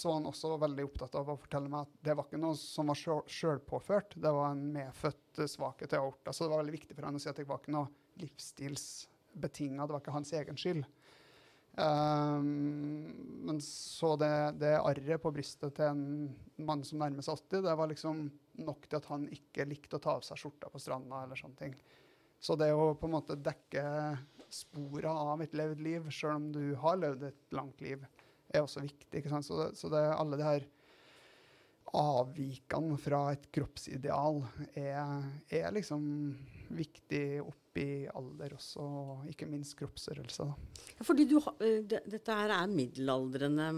så 0.00 0.08
var 0.08 0.18
han 0.18 0.28
også 0.30 0.56
veldig 0.62 0.84
opptatt 0.88 1.16
av 1.20 1.28
å 1.28 1.38
fortelle 1.40 1.68
meg 1.68 1.84
at 1.84 1.96
det 2.06 2.14
var 2.16 2.28
ikke 2.28 2.40
noe 2.40 2.56
som 2.56 2.88
var 2.88 2.98
sjøl- 2.98 3.26
sjølpåført, 3.28 4.16
det 4.16 4.32
var 4.32 4.52
en 4.54 4.62
medfødt 4.72 5.42
uh, 5.42 5.48
svakhet 5.50 5.92
i 5.92 6.00
aorta. 6.00 6.32
Så 6.32 6.46
det 6.46 6.54
var 6.54 6.62
veldig 6.62 6.76
viktig 6.78 6.96
for 6.96 7.08
han 7.08 7.18
å 7.18 7.22
si 7.22 7.28
at 7.28 7.40
det 7.40 7.48
var 7.48 7.60
ikke 7.60 7.74
noe 7.76 7.90
livsstilsbetinga, 8.22 9.84
det 9.84 9.96
var 9.96 10.04
ikke 10.04 10.16
hans 10.16 10.32
egen 10.38 10.60
skyld. 10.60 10.86
Um, 11.72 13.12
men 13.48 13.60
så 13.64 14.14
det, 14.20 14.32
det 14.60 14.74
arret 14.76 15.22
på 15.22 15.32
brystet 15.32 15.72
til 15.76 15.88
en 15.88 16.02
mann 16.60 16.84
som 16.84 17.00
nærmer 17.00 17.24
seg 17.24 17.40
80, 17.40 17.62
det 17.64 17.76
var 17.80 17.92
liksom 17.92 18.26
nok 18.60 18.88
til 18.88 19.00
at 19.00 19.08
han 19.08 19.24
ikke 19.32 19.68
likte 19.68 19.96
å 19.96 20.04
ta 20.04 20.18
av 20.18 20.26
seg 20.26 20.40
skjorta 20.40 20.68
på 20.72 20.80
stranda 20.82 21.22
eller 21.24 21.40
sånne 21.40 21.60
ting. 21.60 21.76
Så 22.42 22.56
det 22.60 22.72
å 22.74 22.92
på 22.98 23.08
en 23.08 23.14
måte 23.14 23.38
dekke 23.38 23.84
spora 24.52 25.14
av 25.32 25.40
et 25.44 25.54
levd 25.56 25.80
liv, 25.80 26.08
sjøl 26.12 26.36
om 26.36 26.48
du 26.52 26.74
har 26.82 26.98
levd 27.00 27.28
et 27.30 27.56
langt 27.56 27.80
liv, 27.84 28.04
er 28.54 28.64
også 28.66 28.82
viktig. 28.84 29.24
Så, 29.42 29.58
det, 29.60 29.68
så 29.78 29.90
det, 29.92 30.02
alle 30.16 30.38
de 30.40 30.46
her 30.46 30.66
avvikene 31.92 32.96
fra 33.00 33.20
et 33.34 33.48
kroppsideal 33.52 34.38
er, 34.80 35.26
er 35.52 35.74
liksom 35.76 36.04
viktig 36.72 37.24
opp 37.44 37.76
i 37.82 38.06
alder 38.16 38.54
også, 38.56 38.80
og 38.84 39.26
ikke 39.32 39.48
minst 39.50 39.76
kroppsstørrelse. 39.80 40.46
Ja, 40.98 41.04
fordi 41.04 41.26
du, 41.28 41.36
eh, 41.60 41.82
det, 41.88 42.02
dette 42.08 42.36
her 42.36 42.52
er 42.56 42.70
middelaldrende 42.72 43.68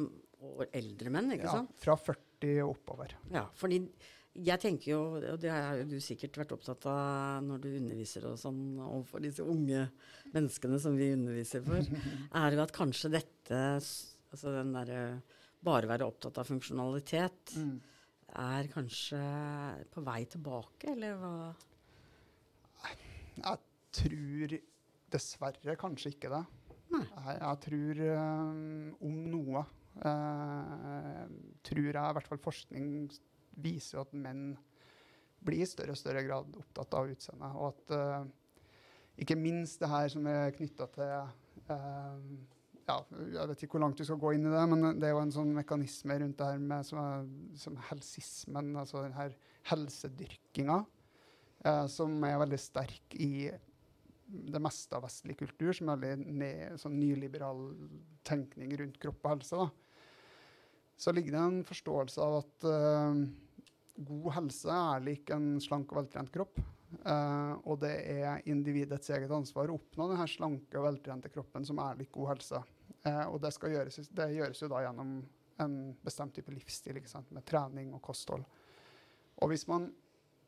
og 0.45 0.65
eldre 0.75 1.11
menn, 1.15 1.33
ikke 1.35 1.49
Ja, 1.49 1.57
sant? 1.61 1.75
fra 1.81 1.97
40 1.99 2.61
og 2.67 2.75
oppover. 2.77 3.17
Ja, 3.35 3.47
fordi 3.59 3.81
jeg 4.35 4.59
tenker 4.63 4.91
jo, 4.93 5.01
og 5.35 5.39
det 5.43 5.51
har 5.51 5.79
jo 5.79 5.85
du 5.93 5.99
sikkert 6.03 6.39
vært 6.43 6.55
opptatt 6.57 6.87
av 6.91 7.43
når 7.47 7.61
du 7.63 7.69
underviser 7.79 8.27
og 8.31 8.39
sånn 8.43 8.61
overfor 8.83 9.23
disse 9.23 9.47
unge 9.47 9.87
menneskene 10.35 10.79
som 10.83 10.99
vi 10.99 11.13
underviser 11.15 11.63
for, 11.67 11.83
er 12.43 12.57
jo 12.59 12.63
at 12.67 12.75
kanskje 12.75 13.13
dette, 13.15 13.61
altså 14.35 14.53
den 14.55 14.73
derre 14.75 15.01
bare 15.65 15.89
være 15.89 16.07
opptatt 16.11 16.39
av 16.43 16.49
funksjonalitet, 16.51 17.55
Mm. 17.57 17.79
er 18.35 18.69
kanskje 18.73 19.21
på 19.95 20.03
vei 20.05 20.25
tilbake, 20.27 20.91
eller 20.93 21.17
hva? 21.21 21.55
Jeg 23.39 23.59
tror 23.95 24.55
dessverre 25.15 25.77
kanskje 25.79 26.13
ikke 26.15 26.31
det. 26.35 26.43
Nei. 26.95 27.03
Jeg, 27.07 27.39
jeg 27.41 27.61
tror 27.65 28.01
um, 28.19 28.97
om 29.03 29.15
noe 29.33 29.63
uh, 30.05 31.25
Tror 31.67 31.89
jeg 31.89 31.95
i 31.97 32.15
hvert 32.19 32.29
fall 32.29 32.43
forskning 32.45 32.89
viser 33.65 34.03
at 34.03 34.13
menn 34.15 34.53
blir 35.45 35.63
i 35.65 35.69
større 35.69 35.95
og 35.95 35.99
større 35.99 36.23
grad 36.27 36.55
opptatt 36.61 36.95
av 36.99 37.11
utseendet. 37.11 37.57
Og 37.59 37.73
at 37.73 37.95
uh, 37.97 38.27
ikke 39.21 39.39
minst 39.39 39.81
det 39.83 39.91
her 39.91 40.09
som 40.11 40.27
er 40.27 40.55
knytta 40.57 40.87
til 40.95 41.11
eh, 41.71 42.23
ja, 42.89 42.97
Jeg 43.11 43.51
vet 43.51 43.63
ikke 43.65 43.79
hvor 43.79 43.85
langt 43.87 44.01
du 44.01 44.05
skal 44.07 44.21
gå 44.21 44.35
inn 44.37 44.49
i 44.49 44.53
det, 44.53 44.65
men 44.71 44.99
det 45.01 45.09
er 45.09 45.15
jo 45.15 45.23
en 45.25 45.35
sånn 45.35 45.53
mekanisme 45.57 46.19
rundt 46.21 46.41
det 46.41 46.49
her 46.51 46.61
med 46.61 46.89
som, 46.89 47.01
er, 47.01 47.29
som 47.61 47.79
helsismen, 47.91 48.75
altså 48.81 49.05
den 49.05 49.17
her 49.17 49.37
helsedyrkinga, 49.71 50.83
eh, 51.65 51.87
som 51.93 52.17
er 52.29 52.43
veldig 52.43 52.61
sterk 52.61 53.17
i 53.17 53.49
det 54.25 54.61
meste 54.63 54.97
av 54.97 55.05
vestlig 55.05 55.37
kultur, 55.41 55.73
som 55.77 55.93
er 55.93 56.03
veldig 56.03 56.37
ne, 56.41 56.53
sånn 56.81 56.97
nyliberal 56.99 57.67
tenkning 58.27 58.73
rundt 58.81 59.01
kropp 59.01 59.25
og 59.25 59.35
helse. 59.35 59.65
Da. 59.65 59.71
Så 61.01 61.13
ligger 61.13 61.37
det 61.37 61.43
en 61.43 61.65
forståelse 61.67 62.25
av 62.25 62.39
at 62.43 62.69
eh, 62.69 63.25
god 64.05 64.31
helse 64.39 64.79
er 64.93 65.05
lik 65.09 65.33
en 65.35 65.55
slank 65.63 65.93
og 65.93 66.03
veltrent 66.03 66.33
kropp. 66.35 66.61
Eh, 66.97 67.53
og 67.65 67.81
det 67.83 67.95
er 68.15 68.45
individets 68.51 69.11
eget 69.15 69.33
ansvar 69.35 69.71
å 69.71 69.79
oppnå 69.79 70.09
denne 70.11 70.27
slanke 70.31 70.79
og 70.81 70.87
veltrente 70.89 71.33
kroppen 71.33 71.67
som 71.67 71.81
er 71.85 71.99
litt 72.01 72.13
god 72.15 72.35
helse. 72.35 72.63
Uh, 73.05 73.27
og 73.29 73.41
det, 73.45 73.51
skal 73.53 73.75
gjøres, 73.75 74.09
det 74.17 74.31
gjøres 74.33 74.63
jo 74.63 74.69
da 74.73 74.81
gjennom 74.87 75.19
en 75.61 75.75
bestemt 76.05 76.35
type 76.37 76.53
livsstil, 76.53 76.97
med 77.29 77.45
trening 77.45 77.93
og 77.93 78.01
kosthold. 78.05 78.47
Og 79.45 79.53
hvis 79.53 79.67
man 79.69 79.91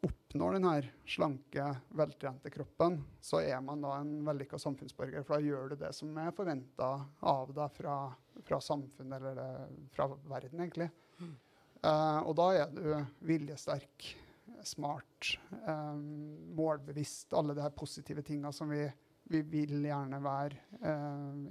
oppnår 0.07 0.57
den 0.57 0.69
her 0.69 0.89
slanke, 1.09 1.67
veltrente 1.99 2.53
kroppen, 2.53 2.99
så 3.21 3.43
er 3.45 3.61
man 3.65 3.85
da 3.85 3.97
en 4.01 4.21
vellykka 4.27 4.59
samfunnsborger. 4.61 5.25
For 5.27 5.37
da 5.37 5.47
gjør 5.47 5.73
du 5.73 5.79
det 5.81 5.93
som 5.97 6.17
er 6.23 6.35
forventa 6.37 6.91
av 7.21 7.53
deg 7.57 7.77
fra, 7.77 7.97
fra 8.47 8.61
samfunnet 8.63 9.17
eller 9.21 9.67
fra 9.97 10.09
verden, 10.29 10.63
egentlig. 10.65 10.89
Uh, 11.85 12.23
og 12.25 12.37
da 12.39 12.47
er 12.63 12.73
du 12.73 12.89
viljesterk, 13.29 14.15
smart, 14.65 15.39
um, 15.67 16.55
målbevisst, 16.57 17.35
alle 17.37 17.55
de 17.57 17.65
her 17.65 17.75
positive 17.77 18.23
tinga 18.23 18.53
som 18.55 18.71
vi, 18.73 18.85
vi 19.31 19.43
vil 19.43 19.85
gjerne 19.85 20.21
være 20.23 20.63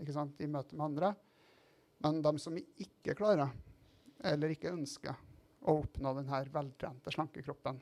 ikke 0.02 0.16
sant, 0.16 0.42
i 0.42 0.50
møte 0.50 0.78
med 0.78 0.86
andre. 0.86 1.14
Men 2.04 2.22
de 2.24 2.34
som 2.40 2.56
vi 2.56 2.64
ikke 2.84 3.16
klarer, 3.18 3.52
eller 4.26 4.54
ikke 4.54 4.74
ønsker, 4.74 5.16
å 5.66 5.80
oppnå 5.82 6.14
den 6.20 6.30
her 6.30 6.50
veltrente, 6.54 7.12
slanke 7.14 7.42
kroppen, 7.46 7.80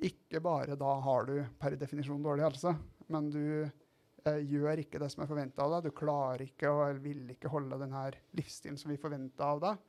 ikke 0.00 0.40
bare 0.42 0.78
da 0.80 0.94
har 1.04 1.28
du 1.28 1.36
per 1.60 1.76
definisjon 1.78 2.22
dårlig 2.24 2.46
helse, 2.48 2.72
men 3.12 3.28
du 3.30 3.44
uh, 3.68 4.40
gjør 4.40 4.82
ikke 4.82 5.00
det 5.02 5.10
som 5.12 5.24
er 5.24 5.30
forventa 5.30 5.66
av 5.66 5.76
deg. 5.76 5.90
Du 5.90 5.98
klarer 6.00 6.46
ikke 6.46 6.72
og 6.72 7.02
vil 7.04 7.28
ikke 7.34 7.52
holde 7.52 7.78
den 7.82 7.94
her 7.94 8.16
livsstilen 8.38 8.80
som 8.80 8.92
vi 8.92 9.00
forventer 9.00 9.46
av 9.46 9.62
deg. 9.66 9.86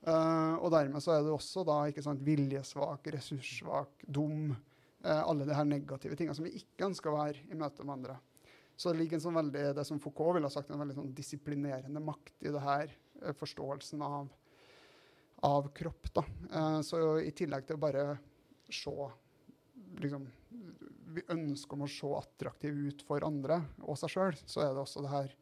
Eh, 0.00 0.54
og 0.56 0.70
dermed 0.72 1.02
så 1.04 1.14
er 1.14 1.24
du 1.24 1.34
også 1.34 1.64
da 1.68 1.82
ikke 1.90 2.04
sant, 2.04 2.22
viljesvak, 2.24 3.10
ressurssvak, 3.16 4.06
dum. 4.08 4.50
Uh, 5.00 5.22
alle 5.24 5.46
de 5.48 5.54
her 5.56 5.64
negative 5.64 6.12
tingene 6.12 6.36
som 6.36 6.44
vi 6.44 6.58
ikke 6.58 6.84
ønsker 6.90 7.08
å 7.08 7.14
være 7.16 7.46
i 7.48 7.56
møte 7.56 7.86
med 7.88 7.94
andre. 7.94 8.18
Så 8.76 8.90
det 8.90 8.98
ligger 8.98 9.16
en 9.16 9.22
sånn 9.24 9.38
veldig, 9.38 9.62
det 9.78 9.84
som 9.88 10.00
Foucault 10.02 10.36
ville 10.36 10.44
ha 10.44 10.52
sagt, 10.52 10.68
en 10.68 10.82
veldig 10.82 10.96
sånn 10.98 11.14
disiplinerende 11.16 12.02
makt 12.04 12.44
i 12.44 12.52
det 12.52 12.60
her, 12.60 12.92
uh, 13.22 13.30
forståelsen 13.38 14.04
av, 14.04 14.28
av 15.48 15.70
kropp. 15.72 16.10
Da. 16.18 16.26
Så 16.84 17.00
i 17.24 17.32
tillegg 17.32 17.64
til 17.64 17.78
å 17.78 17.80
bare 17.80 18.04
se 18.68 18.92
liksom, 20.04 20.28
Vi 21.16 21.24
ønsker 21.32 21.78
om 21.78 21.86
å 21.86 21.88
se 21.88 22.10
attraktiv 22.18 22.76
ut 22.90 23.00
for 23.08 23.24
andre 23.24 23.62
og 23.80 23.96
seg 23.98 24.12
sjøl, 24.12 24.36
så 24.44 24.66
er 24.66 24.74
det 24.74 24.84
også 24.84 25.06
det 25.06 25.14
her 25.14 25.32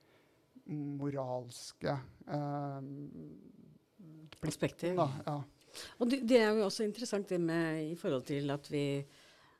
moralske 0.68 1.94
eh, 2.28 2.78
Perspektiv. 4.42 4.98
da, 4.98 5.08
ja. 5.26 5.38
Og 5.98 6.10
det, 6.10 6.22
det, 6.26 6.40
er 6.42 6.52
jo 6.56 6.66
også 6.66 6.86
interessant 6.86 7.28
det 7.30 7.38
med 7.42 7.84
i 7.92 7.96
forhold 7.98 8.24
til 8.28 8.50
at 8.54 8.68
vi 8.72 8.84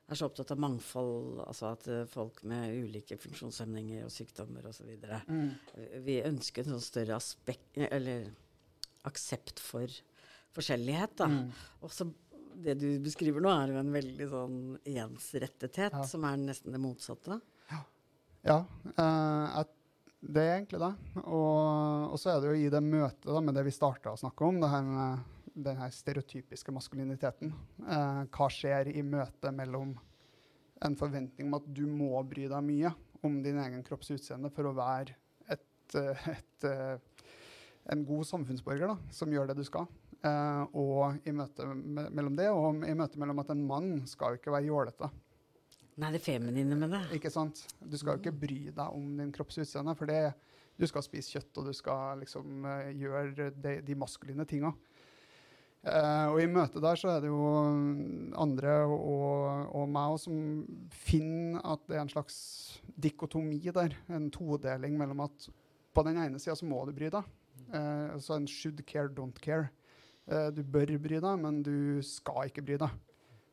er 0.09 0.17
så 0.17 0.25
opptatt 0.25 0.51
av 0.55 0.61
mangfold, 0.61 1.41
altså 1.45 1.69
at 1.69 1.87
uh, 1.91 2.05
folk 2.09 2.41
med 2.49 2.73
ulike 2.81 3.17
funksjonshemninger 3.21 4.07
og 4.07 4.13
sykdommer 4.13 4.65
osv. 4.71 4.89
Mm. 5.29 5.51
Vi 6.05 6.17
ønsker 6.25 6.65
en 6.65 6.75
sånn 6.75 6.85
større 6.85 7.19
aspekt, 7.19 7.77
eller 7.77 8.31
aksept 9.07 9.61
for 9.61 9.91
forskjellighet. 10.55 11.13
da. 11.21 11.29
Mm. 11.29 11.51
Også 11.85 12.09
det 12.59 12.75
du 12.81 12.87
beskriver 13.03 13.43
nå, 13.43 13.51
er 13.53 13.73
jo 13.75 13.81
en 13.83 13.93
veldig 13.93 14.29
sånn 14.31 14.59
ensrettethet, 14.89 15.95
ja. 15.95 16.07
som 16.09 16.25
er 16.27 16.41
nesten 16.41 16.75
det 16.75 16.81
motsatte. 16.83 17.39
Ja, 17.69 17.83
ja 18.49 18.59
uh, 18.95 19.61
det 20.19 20.43
er 20.43 20.55
egentlig 20.57 20.81
det. 20.81 20.91
Og, 21.23 22.11
og, 22.11 22.17
så 22.19 22.33
er 22.33 22.41
det 22.41 22.51
jo 22.51 22.59
i 22.59 22.71
det 22.71 22.81
møtet 22.83 23.27
da, 23.29 23.41
med 23.43 23.55
det 23.55 23.63
vi 23.67 23.75
starta 23.75 24.13
å 24.13 24.19
snakke 24.19 24.47
om, 24.47 24.59
det 24.59 24.71
her 24.71 24.87
med 24.87 25.37
den 25.59 25.79
her 25.79 25.91
stereotypiske 25.93 26.73
maskuliniteten. 26.75 27.53
Eh, 27.83 28.21
hva 28.27 28.49
skjer 28.51 28.91
i 28.91 29.03
møtet 29.03 29.55
mellom 29.55 29.95
en 30.85 30.97
forventning 30.99 31.49
om 31.49 31.57
at 31.59 31.71
du 31.75 31.85
må 31.87 32.19
bry 32.27 32.47
deg 32.51 32.63
mye 32.63 32.91
om 33.25 33.39
din 33.43 33.59
egen 33.59 33.81
kropps 33.83 34.13
utseende 34.15 34.51
for 34.55 34.69
å 34.69 34.75
være 34.77 35.15
et, 35.51 35.95
et, 35.95 36.67
et, 36.67 37.25
en 37.91 38.05
god 38.07 38.27
samfunnsborger 38.29 38.91
da, 38.91 38.95
som 39.15 39.33
gjør 39.33 39.51
det 39.51 39.59
du 39.59 39.65
skal. 39.67 39.87
eh, 40.23 40.63
og 40.79 41.27
i 41.27 41.35
møte 41.35 41.67
mellom 41.67 42.35
det, 42.35 42.51
og 42.51 42.83
i 42.87 42.95
møte 42.95 43.19
mellom 43.19 43.39
at 43.43 43.51
en 43.55 43.65
mann 43.67 43.91
skal 44.07 44.35
jo 44.35 44.41
ikke 44.41 44.55
være 44.55 44.67
jålete. 44.67 45.11
Nei, 45.99 46.13
det 46.15 46.21
feminine 46.23 46.77
med 46.79 46.93
det. 46.95 47.01
Ikke 47.17 47.31
sant? 47.33 47.65
Du 47.83 47.97
skal 47.99 48.15
jo 48.15 48.21
ikke 48.21 48.39
bry 48.45 48.59
deg 48.71 48.93
om 48.95 49.17
din 49.19 49.33
kropps 49.35 49.59
utseende, 49.59 49.95
for 49.99 50.07
det, 50.07 50.31
du 50.79 50.85
skal 50.87 51.03
spise 51.03 51.33
kjøtt, 51.33 51.51
og 51.59 51.67
du 51.67 51.75
skal 51.75 52.21
liksom 52.21 52.63
uh, 52.63 52.87
gjøre 52.95 53.49
de, 53.51 53.73
de 53.83 53.97
maskuline 53.99 54.45
tinga. 54.47 54.71
Uh, 55.79 56.27
og 56.33 56.41
i 56.43 56.47
møtet 56.51 56.83
der 56.83 56.99
så 56.99 57.11
er 57.13 57.23
det 57.23 57.29
jo 57.31 57.41
andre 58.39 58.73
og, 58.91 59.69
og 59.79 59.85
meg 59.87 60.11
òg 60.11 60.17
som 60.19 60.39
finner 60.91 61.61
at 61.63 61.85
det 61.87 61.95
er 61.95 62.03
en 62.03 62.11
slags 62.11 62.39
dikotomi 62.99 63.61
der. 63.75 63.95
En 64.11 64.27
todeling 64.31 64.97
mellom 64.99 65.23
at 65.27 65.49
på 65.95 66.03
den 66.07 66.19
ene 66.19 66.39
sida 66.39 66.55
så 66.59 66.67
må 66.67 66.83
du 66.87 66.95
bry 66.95 67.11
deg. 67.11 67.27
Uh, 67.75 68.15
så 68.23 68.39
en 68.39 68.47
should 68.47 68.79
care, 68.87 69.11
don't 69.11 69.39
care. 69.43 69.67
Uh, 70.31 70.47
du 70.55 70.63
bør 70.63 70.95
bry 70.95 71.19
deg, 71.19 71.43
men 71.43 71.63
du 71.65 71.99
skal 72.07 72.47
ikke 72.47 72.63
bry 72.63 72.79
deg. 72.87 72.95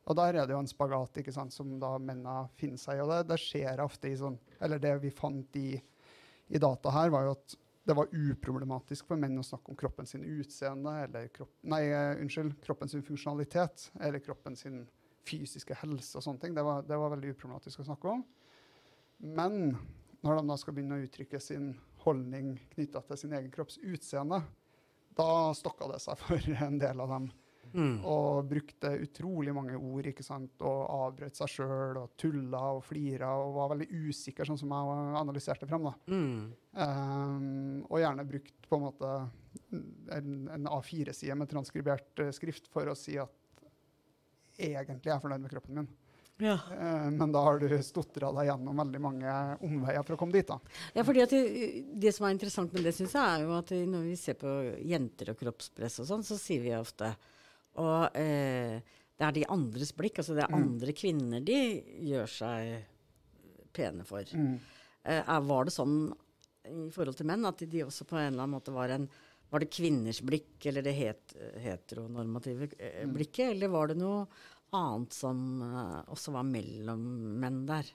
Og 0.07 0.15
der 0.15 0.39
er 0.39 0.47
det 0.47 0.55
jo 0.55 0.61
en 0.63 0.69
spagat 0.69 1.19
ikke 1.19 1.33
sant, 1.35 1.53
som 1.53 1.73
da 1.81 1.93
mennene 1.99 2.47
finner 2.59 2.79
seg 2.79 2.99
i. 2.99 3.03
Og 3.03 3.11
det, 3.11 3.21
det, 3.31 3.39
skjer 3.43 3.83
ofte 3.83 4.09
i 4.09 4.19
sånn 4.19 4.37
Eller 4.63 4.79
det 4.81 4.93
vi 5.03 5.11
fant 5.11 5.57
i, 5.59 5.73
i, 5.75 6.61
data 6.63 6.93
her, 6.95 7.11
var 7.13 7.27
jo 7.27 7.33
at 7.35 7.57
det 7.87 7.95
var 7.95 8.11
uproblematisk 8.11 9.07
for 9.07 9.19
menn 9.19 9.39
å 9.39 9.45
snakke 9.47 9.71
om 9.71 9.79
kroppen 9.79 10.07
sin 10.07 10.25
utseende, 10.27 10.91
eller 11.05 11.29
kropp, 11.31 11.53
nei, 11.71 11.85
uh, 11.87 12.19
unnskyld, 12.19 12.57
kroppen 12.63 12.91
sin 12.91 13.03
funksjonalitet, 13.07 13.85
eller 14.03 14.19
kroppen 14.23 14.57
sin 14.59 14.81
fysiske 15.27 15.75
helse 15.79 16.19
og 16.19 16.25
sånne 16.25 16.43
ting. 16.43 16.55
Det 16.55 16.65
var, 16.67 16.83
det 16.87 16.99
var 16.99 17.13
veldig 17.15 17.31
uproblematisk 17.35 17.83
å 17.83 17.87
snakke 17.87 18.11
om. 18.11 18.25
Men 19.23 19.77
når 20.23 20.39
de 20.39 20.51
da 20.51 20.57
skal 20.59 20.75
begynne 20.75 20.99
å 20.99 21.07
uttrykke 21.07 21.39
sin 21.43 21.71
holdning 22.03 22.57
knytta 22.73 23.03
til 23.07 23.21
sin 23.23 23.35
egen 23.39 23.51
kropps 23.55 23.79
utseende, 23.83 24.41
da 25.17 25.29
stokka 25.57 25.89
det 25.91 26.01
seg 26.03 26.19
for 26.21 26.51
en 26.67 26.79
del 26.81 27.03
av 27.03 27.15
dem. 27.15 27.31
Mm. 27.73 27.97
Og 28.07 28.47
brukte 28.49 28.93
utrolig 29.03 29.53
mange 29.55 29.77
ord 29.77 30.07
ikke 30.09 30.25
sant? 30.25 30.53
og 30.65 30.79
avbrøt 30.97 31.37
seg 31.37 31.51
sjøl 31.51 31.99
og 32.01 32.15
tulla 32.19 32.61
og 32.77 32.83
flira 32.85 33.33
og 33.41 33.55
var 33.57 33.73
veldig 33.73 33.89
usikker, 34.07 34.47
sånn 34.47 34.59
som 34.59 34.73
jeg 34.73 35.19
analyserte 35.21 35.69
frem. 35.69 35.89
da. 35.89 35.93
Mm. 36.13 36.41
Um, 36.77 37.85
og 37.89 38.01
gjerne 38.01 38.27
brukt 38.29 38.67
på 38.69 38.79
en 38.79 38.85
måte 38.87 39.13
en, 40.13 40.33
en 40.53 40.67
A4-side 40.69 41.37
med 41.37 41.49
transkribert 41.51 42.23
uh, 42.23 42.33
skrift 42.35 42.69
for 42.71 42.89
å 42.91 42.97
si 42.97 43.17
at 43.21 43.33
egentlig 44.57 45.09
er 45.09 45.15
jeg 45.15 45.23
fornøyd 45.23 45.45
med 45.45 45.53
kroppen 45.53 45.81
min. 45.81 45.89
Ja. 46.37 46.59
Uh, 46.69 47.07
men 47.13 47.31
da 47.33 47.41
har 47.47 47.57
du 47.61 47.71
stotra 47.81 48.29
deg 48.35 48.51
gjennom 48.51 48.83
veldig 48.83 49.01
mange 49.01 49.37
omveier 49.65 50.05
for 50.05 50.15
å 50.15 50.19
komme 50.21 50.37
dit. 50.37 50.47
da. 50.47 50.59
Ja, 50.93 51.05
fordi 51.07 51.25
det, 51.31 51.41
det, 51.97 52.13
som 52.13 52.27
er 52.27 52.35
interessant 52.35 52.75
med 52.75 52.85
det, 52.85 52.93
synes 52.97 53.15
jeg, 53.17 53.25
er 53.25 53.47
jo 53.47 53.55
at 53.57 53.73
når 53.73 54.05
vi 54.11 54.19
ser 54.19 54.37
på 54.37 54.53
jenter 54.85 55.33
og 55.33 55.41
kroppspress 55.41 56.03
og 56.03 56.11
sånn, 56.11 56.27
så 56.27 56.37
sier 56.41 56.61
vi 56.65 56.77
ofte 56.77 57.15
Og 57.83 58.17
eh, 58.17 58.77
det 59.17 59.25
er 59.25 59.35
de 59.35 59.47
andres 59.53 59.93
blikk, 59.97 60.21
altså 60.21 60.37
det 60.37 60.45
er 60.45 60.53
mm. 60.53 60.59
andre 60.61 60.93
kvinner 60.97 61.43
de 61.45 61.59
gjør 62.05 62.31
seg 62.31 62.73
pene 63.77 64.05
for. 64.07 64.25
Mm. 64.33 64.57
Eh, 65.07 65.31
var 65.47 65.67
det 65.67 65.75
sånn 65.75 65.97
i 66.67 66.89
forhold 66.91 67.17
til 67.17 67.29
menn 67.29 67.47
at 67.47 67.63
de 67.63 67.85
også 67.85 68.05
på 68.09 68.17
en 68.19 68.33
eller 68.33 68.43
annen 68.43 68.57
måte 68.57 68.75
var 68.75 68.91
en 68.93 69.07
var 69.47 69.63
det 69.63 69.69
kvinners 69.71 70.19
blikk, 70.27 70.57
eller 70.67 70.83
det 70.83 70.91
het, 70.97 71.33
heteronormative 71.63 72.67
mm. 72.67 73.13
blikket, 73.15 73.53
eller 73.53 73.71
var 73.71 73.87
det 73.87 73.95
noe 74.01 74.25
annet 74.75 75.15
som 75.15 75.37
uh, 75.63 76.01
også 76.11 76.33
var 76.35 76.43
mellom 76.43 77.05
menn 77.39 77.61
der? 77.69 77.87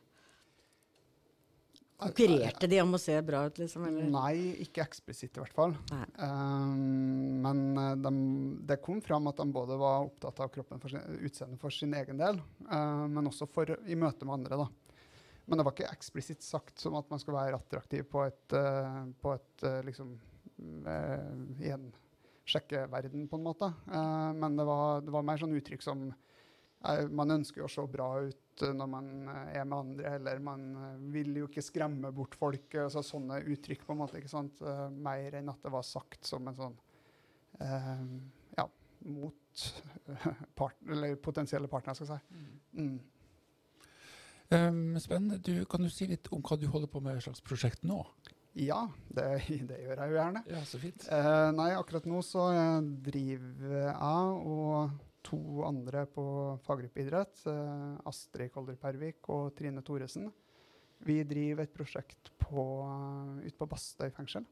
Konkurrerte 2.03 2.69
de 2.71 2.81
om 2.83 2.97
å 2.97 3.01
se 3.01 3.15
bra 3.25 3.45
ut, 3.49 3.59
liksom? 3.63 3.85
Eller? 3.89 4.09
Nei, 4.13 4.35
ikke 4.65 4.85
eksplisitt 4.85 5.39
i 5.39 5.43
hvert 5.43 5.57
fall. 5.57 5.75
Um, 6.19 7.43
men 7.45 7.63
eh, 7.79 7.95
de, 8.03 8.13
det 8.69 8.81
kom 8.85 9.01
fram 9.05 9.31
at 9.31 9.41
de 9.41 9.47
både 9.55 9.79
var 9.81 10.09
opptatt 10.09 10.43
av 10.45 10.51
kroppen 10.55 10.83
for 10.83 10.93
sin, 10.93 11.05
utseendet 11.23 11.63
for 11.63 11.75
sin 11.75 11.95
egen 11.99 12.21
del, 12.21 12.41
uh, 12.71 13.05
men 13.11 13.31
også 13.31 13.49
for, 13.51 13.75
i 13.87 13.99
møte 13.99 14.29
med 14.29 14.41
andre. 14.41 14.61
da. 14.65 14.69
Men 15.47 15.59
det 15.59 15.67
var 15.67 15.77
ikke 15.77 15.93
eksplisitt 15.95 16.45
sagt 16.47 16.83
som 16.83 16.97
at 16.99 17.09
man 17.11 17.21
skal 17.23 17.37
være 17.39 17.59
attraktiv 17.59 18.07
på 18.11 18.27
et, 18.27 18.45
uh, 18.55 19.05
på 19.23 19.35
et 19.37 19.67
uh, 19.67 19.81
liksom 19.87 20.17
i 20.63 21.71
en 21.75 21.89
sjekkeverden, 22.47 23.25
på 23.27 23.39
en 23.39 23.43
måte. 23.43 23.67
men 23.91 24.55
det 24.55 24.67
var, 24.69 25.01
det 25.03 25.11
var 25.11 25.25
mer 25.27 25.41
sånn 25.41 25.57
uttrykk 25.57 25.83
som 25.83 26.05
man 27.15 27.37
ønsker 27.39 27.63
jo 27.63 27.69
å 27.69 27.73
se 27.73 27.85
bra 27.91 28.09
ut 28.27 28.43
når 28.61 28.89
man 28.91 29.11
eh, 29.29 29.61
er 29.61 29.65
med 29.67 29.79
andre, 29.79 30.15
eller 30.19 30.43
man 30.45 30.65
eh, 30.77 30.99
vil 31.15 31.37
jo 31.41 31.49
ikke 31.49 31.65
skremme 31.65 32.13
bort 32.15 32.37
folk. 32.39 32.75
Altså 32.79 33.05
sånne 33.07 33.41
uttrykk, 33.53 33.87
på 33.87 33.95
en 33.95 34.03
måte, 34.03 34.19
ikke 34.21 34.33
sant? 34.33 34.61
Eh, 34.61 34.85
mer 34.93 35.39
enn 35.39 35.51
at 35.53 35.63
det 35.65 35.73
var 35.73 35.87
sagt 35.87 36.29
som 36.29 36.49
en 36.51 36.59
sånn 36.59 36.77
eh, 37.63 38.05
Ja, 38.59 38.67
mot 39.09 39.65
part, 40.59 40.79
eller 40.89 41.17
potensielle 41.23 41.71
partnere, 41.71 41.97
skal 41.99 42.13
jeg 42.13 42.21
si. 42.21 42.83
Mm. 42.83 43.01
Um, 44.53 45.01
spennende. 45.01 45.41
Du, 45.41 45.65
kan 45.65 45.81
du 45.81 45.89
si 45.89 46.11
litt 46.11 46.29
om 46.35 46.43
hva 46.45 46.59
du 46.61 46.67
holder 46.69 46.91
på 46.93 47.01
med 47.01 47.17
i 47.17 47.25
slags 47.25 47.41
prosjekt 47.45 47.87
nå? 47.89 48.03
Ja, 48.59 48.83
det, 49.09 49.25
det, 49.71 49.79
gjør 49.81 50.03
jeg 50.03 50.13
jo 50.13 50.19
gjerne. 50.19 50.45
Ja, 50.53 50.61
så 50.69 50.83
fint. 50.83 51.07
Uh, 51.09 51.49
nei, 51.57 51.71
akkurat 51.79 52.11
nå 52.11 52.21
så 52.27 52.51
driver 53.07 53.79
jeg 53.79 54.37
og 54.53 55.01
to 55.27 55.63
andre 55.67 56.07
på 56.11 56.25
faggruppe 56.67 57.03
idrett, 57.03 57.45
eh, 57.47 58.09
Astrid 58.09 58.53
Kolder 58.55 58.79
Pervik 58.81 59.29
og 59.33 59.55
Trine 59.57 59.83
Thoresen. 59.85 60.31
Vi 61.03 61.23
driver 61.27 61.65
et 61.65 61.75
prosjekt 61.75 62.31
på, 62.39 62.65
uh, 62.87 63.39
ute 63.43 63.57
på 63.59 63.67
Bastøy 63.67 64.13
fengsel. 64.15 64.45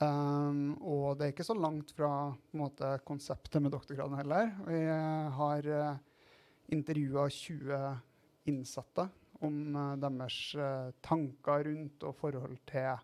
Um, 0.00 0.76
og 0.84 1.18
det 1.18 1.26
er 1.26 1.32
ikke 1.34 1.44
så 1.48 1.56
langt 1.56 1.92
fra 1.96 2.30
måte, 2.56 2.94
konseptet 3.08 3.60
med 3.60 3.72
doktorgraden 3.74 4.16
heller. 4.20 4.52
Vi 4.68 4.80
uh, 4.88 5.28
har 5.36 5.68
uh, 5.68 5.98
intervjua 6.72 7.26
20 7.32 7.80
innsatte 8.48 9.08
om 9.44 9.58
uh, 9.76 9.96
deres 10.00 10.38
uh, 10.56 10.94
tanker 11.04 11.68
rundt 11.68 12.08
og 12.08 12.16
forhold 12.20 12.56
til 12.68 12.96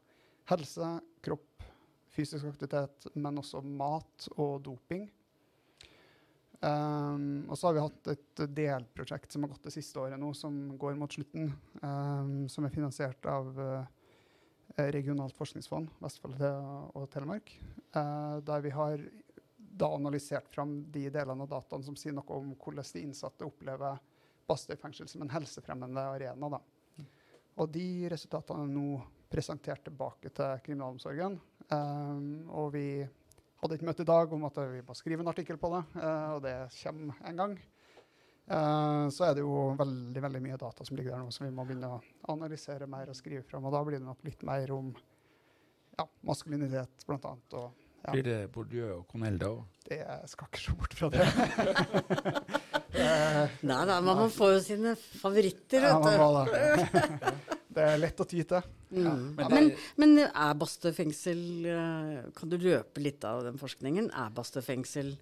helse, 0.48 0.90
kropp, 1.24 1.66
fysisk 2.14 2.48
aktivitet, 2.52 3.08
men 3.16 3.40
også 3.40 3.60
mat 3.64 4.28
og 4.36 4.62
doping. 4.64 5.08
Um, 6.64 7.44
og 7.50 7.58
så 7.58 7.68
har 7.68 7.74
vi 7.76 7.82
hatt 7.84 8.08
et 8.14 8.42
delprosjekt 8.56 9.34
som 9.34 9.44
har 9.44 9.52
gått 9.52 9.66
det 9.66 9.74
siste 9.74 10.00
året 10.00 10.20
nå, 10.20 10.30
som 10.36 10.54
går 10.80 10.96
mot 10.96 11.12
slutten. 11.12 11.50
Um, 11.82 12.46
som 12.48 12.64
er 12.64 12.72
finansiert 12.72 13.28
av 13.28 13.50
uh, 13.58 13.84
Regionalt 14.74 15.36
forskningsfond 15.36 15.92
Vestfold 16.02 16.40
og 16.40 17.04
Telemark. 17.12 17.52
Uh, 17.94 18.40
der 18.46 18.64
vi 18.64 18.72
har 18.74 19.04
da 19.74 19.90
analysert 19.94 20.48
fram 20.54 20.78
de 20.94 21.08
delene 21.10 21.44
av 21.44 21.50
dataene 21.50 21.84
som 21.84 21.98
sier 21.98 22.14
noe 22.14 22.38
om 22.38 22.54
hvordan 22.54 22.86
de 22.94 23.02
innsatte 23.02 23.46
opplever 23.46 23.98
Bastøy 24.48 24.76
fengsel 24.78 25.08
som 25.08 25.24
en 25.24 25.32
helsefremmende 25.32 26.02
arena. 26.14 26.56
Da. 26.56 26.60
Og 27.60 27.70
de 27.72 28.08
resultatene 28.12 28.66
er 28.66 28.72
nå 28.72 28.88
presentert 29.32 29.84
tilbake 29.86 30.30
til 30.34 30.64
kriminalomsorgen. 30.64 31.38
Um, 31.72 32.26
og 32.52 32.74
vi 32.74 32.86
hadde 33.64 33.78
et 33.78 33.86
møte 33.86 34.04
i 34.04 34.08
dag 34.08 34.32
om 34.36 34.44
at 34.48 34.58
vi 34.74 34.82
må 34.84 34.96
skrive 34.96 35.24
en 35.24 35.30
artikkel 35.32 35.58
på 35.60 35.70
det, 35.72 35.84
uh, 35.96 36.34
og 36.36 36.42
det 36.44 36.54
kommer 36.82 37.24
en 37.30 37.40
gang. 37.40 37.54
Uh, 38.44 39.08
så 39.08 39.30
er 39.30 39.38
det 39.38 39.44
jo 39.44 39.70
veldig 39.78 40.20
veldig 40.20 40.42
mye 40.44 40.58
data 40.60 40.84
som 40.84 40.98
ligger 40.98 41.14
der 41.14 41.22
nå, 41.24 41.32
som 41.32 41.46
vi 41.46 41.54
må 41.54 41.64
begynne 41.64 41.94
å 41.94 42.02
analysere 42.34 42.88
mer 42.90 43.08
og 43.08 43.16
skrive 43.16 43.44
fram. 43.48 43.64
Og 43.64 43.72
da 43.72 43.80
blir 43.86 43.96
det 43.96 44.04
nok 44.04 44.20
litt 44.26 44.44
mer 44.44 44.74
om 44.74 44.92
ja, 45.96 46.04
maskulinitet, 46.28 47.06
blant 47.08 47.24
annet. 47.30 47.56
Og, 47.56 47.88
ja. 48.04 48.12
Blir 48.12 48.28
det 48.28 48.38
Bourdieu 48.52 48.90
og 48.98 49.06
Cornell 49.08 49.40
da 49.40 49.48
òg? 49.54 49.64
Det 49.88 50.00
skal 50.28 50.50
ikke 50.50 50.60
se 50.60 50.76
bort 50.76 50.98
fra 50.98 51.10
det. 51.14 51.24
uh, 53.00 53.56
nei, 53.70 53.82
da, 53.88 53.98
man 54.04 54.26
får 54.32 54.56
jo 54.58 54.62
sine 54.68 54.96
favoritter, 55.00 55.88
vet 55.88 56.04
du. 56.04 56.12
Ja, 56.12 56.20
man 56.20 56.20
må 56.20 56.46
det. 56.52 57.53
det 57.74 57.84
er 57.84 57.98
lett 57.98 58.20
å 58.20 58.26
ty 58.30 58.42
til. 58.42 58.62
Mm. 58.94 59.38
Ja. 59.38 59.48
Men, 59.50 59.72
men, 59.98 60.18
er 60.28 60.54
Bastø 60.54 60.92
fengsel 60.94 61.40
eh, 61.66 62.28
Kan 62.36 62.52
du 62.52 62.54
røpe 62.62 63.02
litt 63.02 63.24
av 63.26 63.40
den 63.48 63.56
forskningen? 63.58 64.12
Er 64.14 64.30
Bastø 64.36 64.62
fengsel 64.62 65.16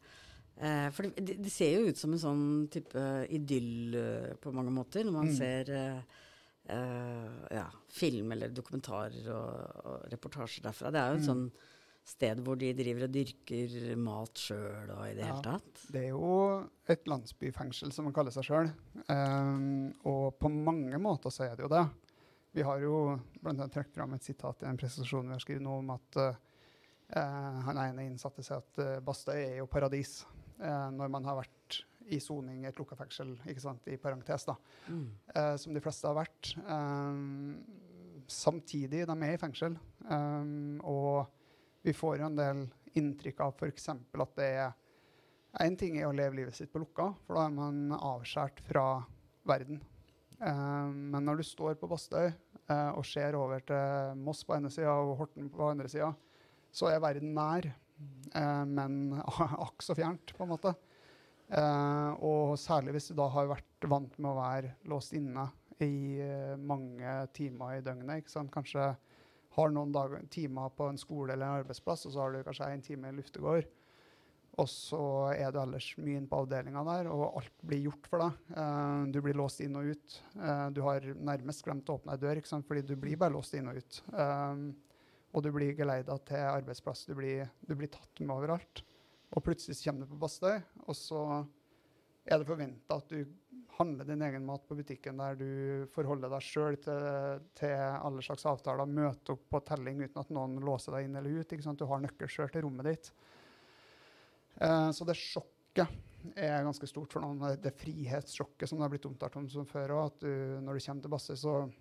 Eh, 0.63 0.91
for 0.93 1.09
det, 1.17 1.39
det, 1.41 1.51
ser 1.51 1.73
jo 1.79 1.89
ut 1.91 1.99
som 1.99 2.13
en 2.13 2.21
sånn 2.21 2.43
type 2.71 3.03
idyll 3.33 3.95
eh, 3.99 4.33
på 4.39 4.53
mange 4.55 4.71
måter, 4.71 5.03
når 5.03 5.15
man 5.17 5.31
Mm. 5.31 5.37
ser 5.39 5.71
eh, 5.73 6.03
eh, 6.69 7.57
ja, 7.57 7.65
film 7.91 8.33
eller 8.37 8.53
dokumentarer 8.55 9.31
og, 9.33 9.87
og 9.89 10.05
reportasjer 10.13 10.63
derfra. 10.69 10.93
Det 10.93 11.01
er 11.01 11.09
jo 11.09 11.17
et 11.23 11.25
Mm. 11.25 11.31
sånn 11.33 11.47
sted 12.05 12.39
hvor 12.45 12.59
de 12.59 12.73
driver 12.75 13.05
og 13.09 13.13
dyrker 13.15 13.97
mat 13.97 14.35
sjøl 14.45 14.91
og 14.93 15.03
i 15.09 15.15
det 15.15 15.25
Ja. 15.25 15.33
hele 15.33 15.43
tatt. 15.43 15.83
Det 15.91 16.05
er 16.05 16.09
jo 16.11 16.69
et 16.87 17.07
landsbyfengsel, 17.07 17.93
som 17.93 18.05
man 18.05 18.15
kaller 18.15 18.31
seg 18.31 18.45
sjøl. 18.45 18.71
og 20.05 20.39
på 20.39 20.49
mange 20.51 20.99
måter 20.99 21.31
så 21.31 21.45
er 21.51 21.57
det 21.57 21.63
jo 21.65 21.69
det. 21.73 21.89
Vi 22.53 22.63
har 22.63 22.79
jo 22.85 23.19
annet 23.49 23.73
trukket 23.73 23.95
fram 23.97 24.13
et 24.15 24.23
sitat 24.27 24.63
i 24.63 24.67
en 24.69 24.77
presentasjon 24.81 25.29
vi 25.31 25.33
har 25.37 25.41
skrevet 25.43 25.65
nå 25.65 25.79
om 25.81 25.91
at 25.95 26.19
eh, 26.21 26.35
eh, 27.17 27.61
han 27.69 27.79
ene 27.81 28.05
innsatte 28.11 28.45
sier 28.45 28.61
at 28.61 28.83
uh, 28.83 28.99
Bastøy 29.05 29.39
er 29.39 29.57
jo 29.63 29.69
paradis 29.73 30.19
eh, 30.61 30.89
når 30.93 31.09
man 31.15 31.25
har 31.31 31.39
vært 31.41 31.79
i 32.13 32.19
soning 32.21 32.65
i 32.65 32.69
et 32.69 32.77
lukka 32.77 32.97
fengsel, 32.99 33.37
ikke 33.49 33.63
sant, 33.63 33.87
i 33.89 33.97
parentes, 33.97 34.45
da, 34.49 34.57
Mm. 34.91 35.05
eh, 35.35 35.55
som 35.57 35.73
de 35.73 35.81
fleste 35.81 36.09
har 36.11 36.17
vært. 36.19 36.51
Eh, 36.61 37.21
samtidig, 38.29 39.05
de 39.07 39.17
er 39.23 39.33
i 39.37 39.39
fengsel. 39.41 39.79
eh, 40.11 40.81
og 40.83 41.31
vi 41.87 41.93
får 41.95 42.19
jo 42.19 42.27
en 42.27 42.37
del 42.37 42.65
inntrykk 42.99 43.41
av 43.47 43.55
f.eks. 43.57 43.89
at 43.95 44.37
det 44.37 44.51
er 44.59 44.73
Én 45.61 45.77
ting 45.77 45.99
er 46.01 46.07
å 46.09 46.15
leve 46.17 46.35
livet 46.39 46.55
sitt 46.57 46.71
på 46.73 46.81
lukka, 46.81 47.11
for 47.27 47.37
da 47.37 47.43
er 47.45 47.51
man 47.53 47.91
avskåret 47.93 48.61
fra 48.65 48.85
verden. 49.45 49.83
Eh, 50.43 50.89
men 50.91 51.27
når 51.27 51.41
du 51.41 51.47
står 51.47 51.77
på 51.79 51.89
Bastøy 51.91 52.27
eh, 52.27 52.91
og 52.91 53.05
ser 53.07 53.39
over 53.39 53.63
til 53.67 54.19
Moss 54.23 54.43
på 54.47 54.57
ene 54.57 54.73
sida 54.75 54.95
og 54.99 55.15
Horten 55.21 55.51
på 55.53 55.69
andre 55.71 55.91
sida, 55.91 56.11
så 56.73 56.89
er 56.91 57.03
verden 57.05 57.35
nær, 57.37 57.69
eh, 57.69 58.65
men 58.67 59.21
akk 59.67 59.85
så 59.87 59.97
fjernt, 59.99 60.35
på 60.37 60.47
en 60.47 60.55
måte. 60.57 60.75
Og 61.53 62.55
særlig 62.57 62.95
hvis 62.95 63.11
du 63.11 63.17
da 63.19 63.27
har 63.29 63.51
vært 63.51 63.85
vant 63.85 64.15
med 64.17 64.31
å 64.31 64.39
være 64.39 64.71
låst 64.89 65.13
inne 65.13 65.43
i 65.85 66.17
mange 66.57 67.17
timer 67.37 67.75
i 67.77 67.83
døgnet. 67.85 68.23
ikke 68.23 68.33
sant? 68.33 68.49
Kanskje 68.55 68.87
har 69.59 69.75
noen 69.75 69.93
dager, 69.93 70.23
timer 70.33 70.73
på 70.73 70.87
en 70.89 70.97
skole 70.97 71.35
eller 71.35 71.45
en 71.45 71.59
arbeidsplass, 71.61 72.07
og 72.09 72.15
så 72.15 72.23
har 72.23 72.33
du 72.33 72.41
kanskje 72.47 72.71
en 72.73 72.87
time 72.87 73.11
i 73.11 73.19
luftegård. 73.19 73.69
Og 74.61 74.69
så 74.69 75.01
er 75.33 75.49
du 75.53 75.59
ellers 75.63 75.87
mye 75.97 76.19
inne 76.21 76.29
på 76.29 76.43
avdelinga 76.43 76.83
der, 76.85 77.09
og 77.09 77.39
alt 77.41 77.63
blir 77.65 77.87
gjort 77.87 78.09
for 78.11 78.21
deg. 78.21 78.41
Uh, 78.53 79.09
du 79.09 79.21
blir 79.25 79.39
låst 79.39 79.63
inn 79.65 79.79
og 79.81 79.89
ut. 79.95 80.17
Uh, 80.37 80.67
du 80.77 80.83
har 80.85 81.07
nærmest 81.17 81.65
glemt 81.65 81.89
å 81.89 81.97
åpne 81.97 82.19
ei 82.19 82.21
dør, 82.21 82.43
fordi 82.69 82.83
du 82.85 82.93
blir 83.01 83.21
bare 83.21 83.33
låst 83.33 83.57
inn 83.57 83.71
og 83.73 83.81
ut. 83.81 84.03
Eh, 84.13 84.67
og 85.33 85.45
du 85.45 85.49
blir 85.55 85.73
geleida 85.77 86.19
til 86.29 86.45
arbeidsplass. 86.45 87.07
Du 87.09 87.15
blir, 87.17 87.49
du 87.65 87.73
blir 87.79 87.89
tatt 87.93 88.21
med 88.21 88.35
overalt. 88.35 88.83
Og 89.33 89.41
plutselig 89.47 89.79
kommer 89.81 90.05
du 90.05 90.13
på 90.13 90.21
Bastøy, 90.21 90.59
og 90.85 90.97
så 90.99 91.23
er 92.29 92.39
det 92.39 92.47
forventa 92.47 92.99
at 93.01 93.09
du 93.09 93.25
handler 93.79 94.05
din 94.07 94.23
egen 94.23 94.45
mat 94.45 94.67
på 94.69 94.77
butikken, 94.77 95.17
der 95.23 95.39
du 95.41 95.87
forholder 95.95 96.31
deg 96.35 96.45
sjøl 96.45 96.77
til, 96.85 97.41
til 97.57 97.73
alle 97.73 98.25
slags 98.25 98.45
avtaler, 98.51 98.91
møter 98.91 99.35
opp 99.35 99.47
på 99.49 99.63
telling 99.67 100.03
uten 100.05 100.21
at 100.21 100.35
noen 100.35 100.61
låser 100.63 100.99
deg 100.99 101.09
inn 101.09 101.17
eller 101.17 101.41
ut. 101.41 101.57
Du 101.81 101.87
har 101.89 102.05
nøkkel 102.05 102.31
sjøl 102.31 102.53
til 102.53 102.67
rommet 102.67 102.91
ditt. 102.93 103.11
Eh, 104.63 104.89
så 104.95 105.07
det 105.09 105.19
sjokket 105.19 105.91
er 106.39 106.63
ganske 106.65 106.87
stort 106.87 107.13
for 107.13 107.25
noen. 107.25 107.43
Det- 107.61 107.75
frihetssjokket 107.75 108.69
som 108.69 108.79
det 108.79 108.87
har 108.87 108.93
blitt 108.95 109.09
omtalt 109.11 109.37
om 109.37 109.49
som 109.49 109.67
før. 109.67 110.07
At 110.07 110.21
du, 110.21 110.61
når 110.63 110.79
du 110.79 110.87
kommer 110.87 111.03
til 111.03 111.11
Basse, 111.11 111.37
så 111.37 111.73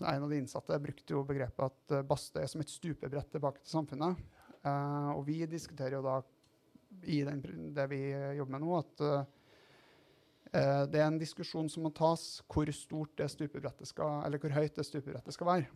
En 0.00 0.24
av 0.24 0.28
de 0.28 0.38
innsatte 0.38 0.76
brukte 0.82 1.14
jo 1.14 1.22
begrepet 1.22 1.62
at 1.62 2.06
Baste 2.08 2.40
er 2.42 2.46
som 2.46 2.60
et 2.60 2.66
stupebrett 2.66 3.30
tilbake 3.30 3.62
til 3.62 3.78
samfunnet. 3.78 4.16
Eh, 4.64 5.10
og 5.14 5.24
vi 5.26 5.46
diskuterer 5.46 5.92
jo 5.92 6.02
da 6.02 6.20
i 7.08 7.22
den, 7.26 7.72
det 7.74 7.86
vi 7.90 8.00
jobber 8.36 8.52
med 8.56 8.64
nå, 8.64 8.74
at 8.78 9.02
eh, 9.06 9.24
eh, 10.52 10.82
det 10.90 11.00
er 11.00 11.08
en 11.08 11.20
diskusjon 11.20 11.70
som 11.72 11.86
må 11.86 11.92
tas 11.94 12.42
hvor 12.50 12.70
stort 12.74 13.16
det 13.18 13.30
stupebrettet 13.32 13.90
skal, 13.90 14.22
eller 14.26 14.42
hvor 14.42 14.54
høyt 14.54 14.76
det 14.78 14.86
stupebrettet 14.86 15.34
skal 15.34 15.50
være. 15.50 15.66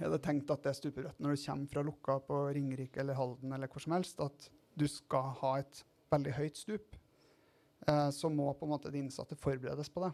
Er 0.00 0.12
det 0.12 0.22
tenkt 0.24 0.50
at 0.54 0.62
det 0.64 0.76
stupebrettet 0.78 1.20
når 1.20 1.36
du 1.36 1.44
kommer 1.44 1.72
fra 1.72 1.84
Lukka 1.84 2.18
på 2.26 2.40
Ringerike 2.56 3.02
eller 3.02 3.18
Halden 3.18 3.52
eller 3.52 3.68
hvor 3.70 3.82
som 3.82 3.96
helst, 3.96 4.22
at 4.22 4.50
du 4.80 4.86
skal 4.88 5.34
ha 5.42 5.52
et 5.60 5.82
veldig 6.10 6.34
høyt 6.38 6.58
stup, 6.58 6.96
eh, 7.86 8.08
så 8.14 8.30
må 8.32 8.48
på 8.56 8.66
en 8.66 8.72
måte 8.74 8.92
de 8.92 9.02
innsatte 9.02 9.38
forberedes 9.38 9.92
på 9.92 10.04
det. 10.06 10.12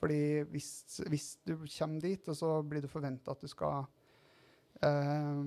Fordi 0.00 0.22
hvis, 0.52 0.70
hvis 1.08 1.28
du 1.46 1.54
kommer 1.56 2.02
dit, 2.02 2.28
og 2.28 2.36
så 2.36 2.56
blir 2.66 2.84
det 2.84 2.92
forventa 2.92 3.32
at 3.32 3.44
du 3.44 3.48
skal 3.48 3.86
eh, 4.84 5.44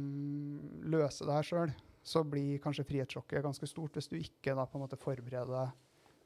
løse 0.88 1.28
det 1.28 1.36
her 1.36 1.50
sjøl, 1.52 1.76
så 2.08 2.23
blir 2.23 2.62
kanskje 2.63 2.86
frihetssjokket 2.88 3.43
ganske 3.43 3.67
stort 3.67 3.97
hvis 3.97 4.08
du 4.08 4.15
ikke 4.19 4.56
da 4.56 4.63
på 4.65 4.80
en 4.80 4.86
måte 4.86 5.00
forbereder 5.00 5.73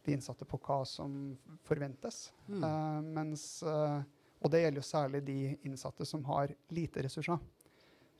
de 0.05 0.15
innsatte 0.15 0.45
på 0.49 0.59
hva 0.61 0.81
som 0.87 1.33
forventes. 1.67 2.27
Mm. 2.47 2.61
Eh, 2.63 2.99
mens, 3.17 3.45
eh, 3.63 4.01
og 4.41 4.53
det 4.53 4.63
gjelder 4.63 4.81
jo 4.81 4.87
særlig 4.87 5.23
de 5.25 5.39
innsatte 5.67 6.05
som 6.07 6.23
har 6.29 6.53
lite 6.73 7.03
ressurser. 7.05 7.41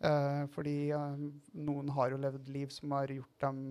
Eh, 0.01 0.43
fordi 0.55 0.75
eh, 0.89 1.17
noen 1.61 1.89
har 1.93 2.09
jo 2.13 2.17
levd 2.17 2.47
liv 2.49 2.71
som 2.73 2.91
har 2.97 3.07
gjort 3.13 3.39
dem 3.43 3.63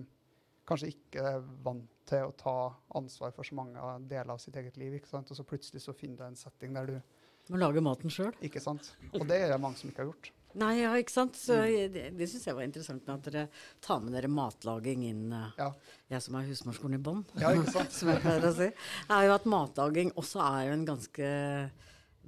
kanskje 0.67 0.91
ikke 0.93 1.31
vant 1.65 1.87
til 2.07 2.27
å 2.29 2.35
ta 2.37 2.53
ansvar 2.95 3.33
for 3.35 3.43
så 3.43 3.55
mange 3.57 3.81
deler 4.07 4.31
av 4.31 4.37
sitt 4.39 4.55
eget 4.55 4.77
liv. 4.79 4.93
ikke 4.95 5.09
sant? 5.11 5.31
Og 5.31 5.35
så 5.37 5.43
plutselig 5.47 5.81
så 5.83 5.93
finner 5.95 6.17
du 6.17 6.23
en 6.29 6.35
setting 6.39 6.73
der 6.77 6.85
du 6.85 7.01
Må 7.49 7.57
lage 7.57 7.81
maten 7.83 8.09
sjøl. 8.13 8.31
Ikke 8.45 8.61
sant? 8.61 8.93
Og 9.17 9.25
det 9.27 9.41
er 9.41 9.49
det 9.51 9.59
mange 9.59 9.75
som 9.75 9.89
ikke 9.89 10.03
har 10.05 10.11
gjort. 10.11 10.29
Nei, 10.61 10.81
ja, 10.81 10.91
ikke 10.99 11.11
sant. 11.11 11.33
Så 11.39 11.55
Mm. 11.57 11.93
det, 11.93 12.03
det 12.19 12.27
syns 12.29 12.45
jeg 12.45 12.55
var 12.55 12.63
interessant 12.63 13.05
med 13.07 13.15
at 13.15 13.27
dere 13.31 13.43
tar 13.81 13.99
med 14.03 14.13
dere 14.13 14.27
matlaging 14.29 15.03
inn. 15.07 15.33
eh, 15.33 15.51
Ja, 15.57 15.71
Jeg 16.11 16.21
som 16.21 16.35
er 16.35 16.43
husmorskolen 16.47 16.95
i 16.95 17.03
bånn, 17.03 17.25
ja 17.39 17.49
som 17.89 18.09
jeg 18.11 18.21
pleier 18.21 18.45
å 18.47 18.53
si. 18.55 18.69
Er 19.09 19.25
jo 19.27 19.33
at 19.33 19.45
matlaging 19.45 20.11
også 20.15 20.39
er 20.43 20.67
jo 20.67 20.73
en 20.77 20.85
ganske 20.85 21.71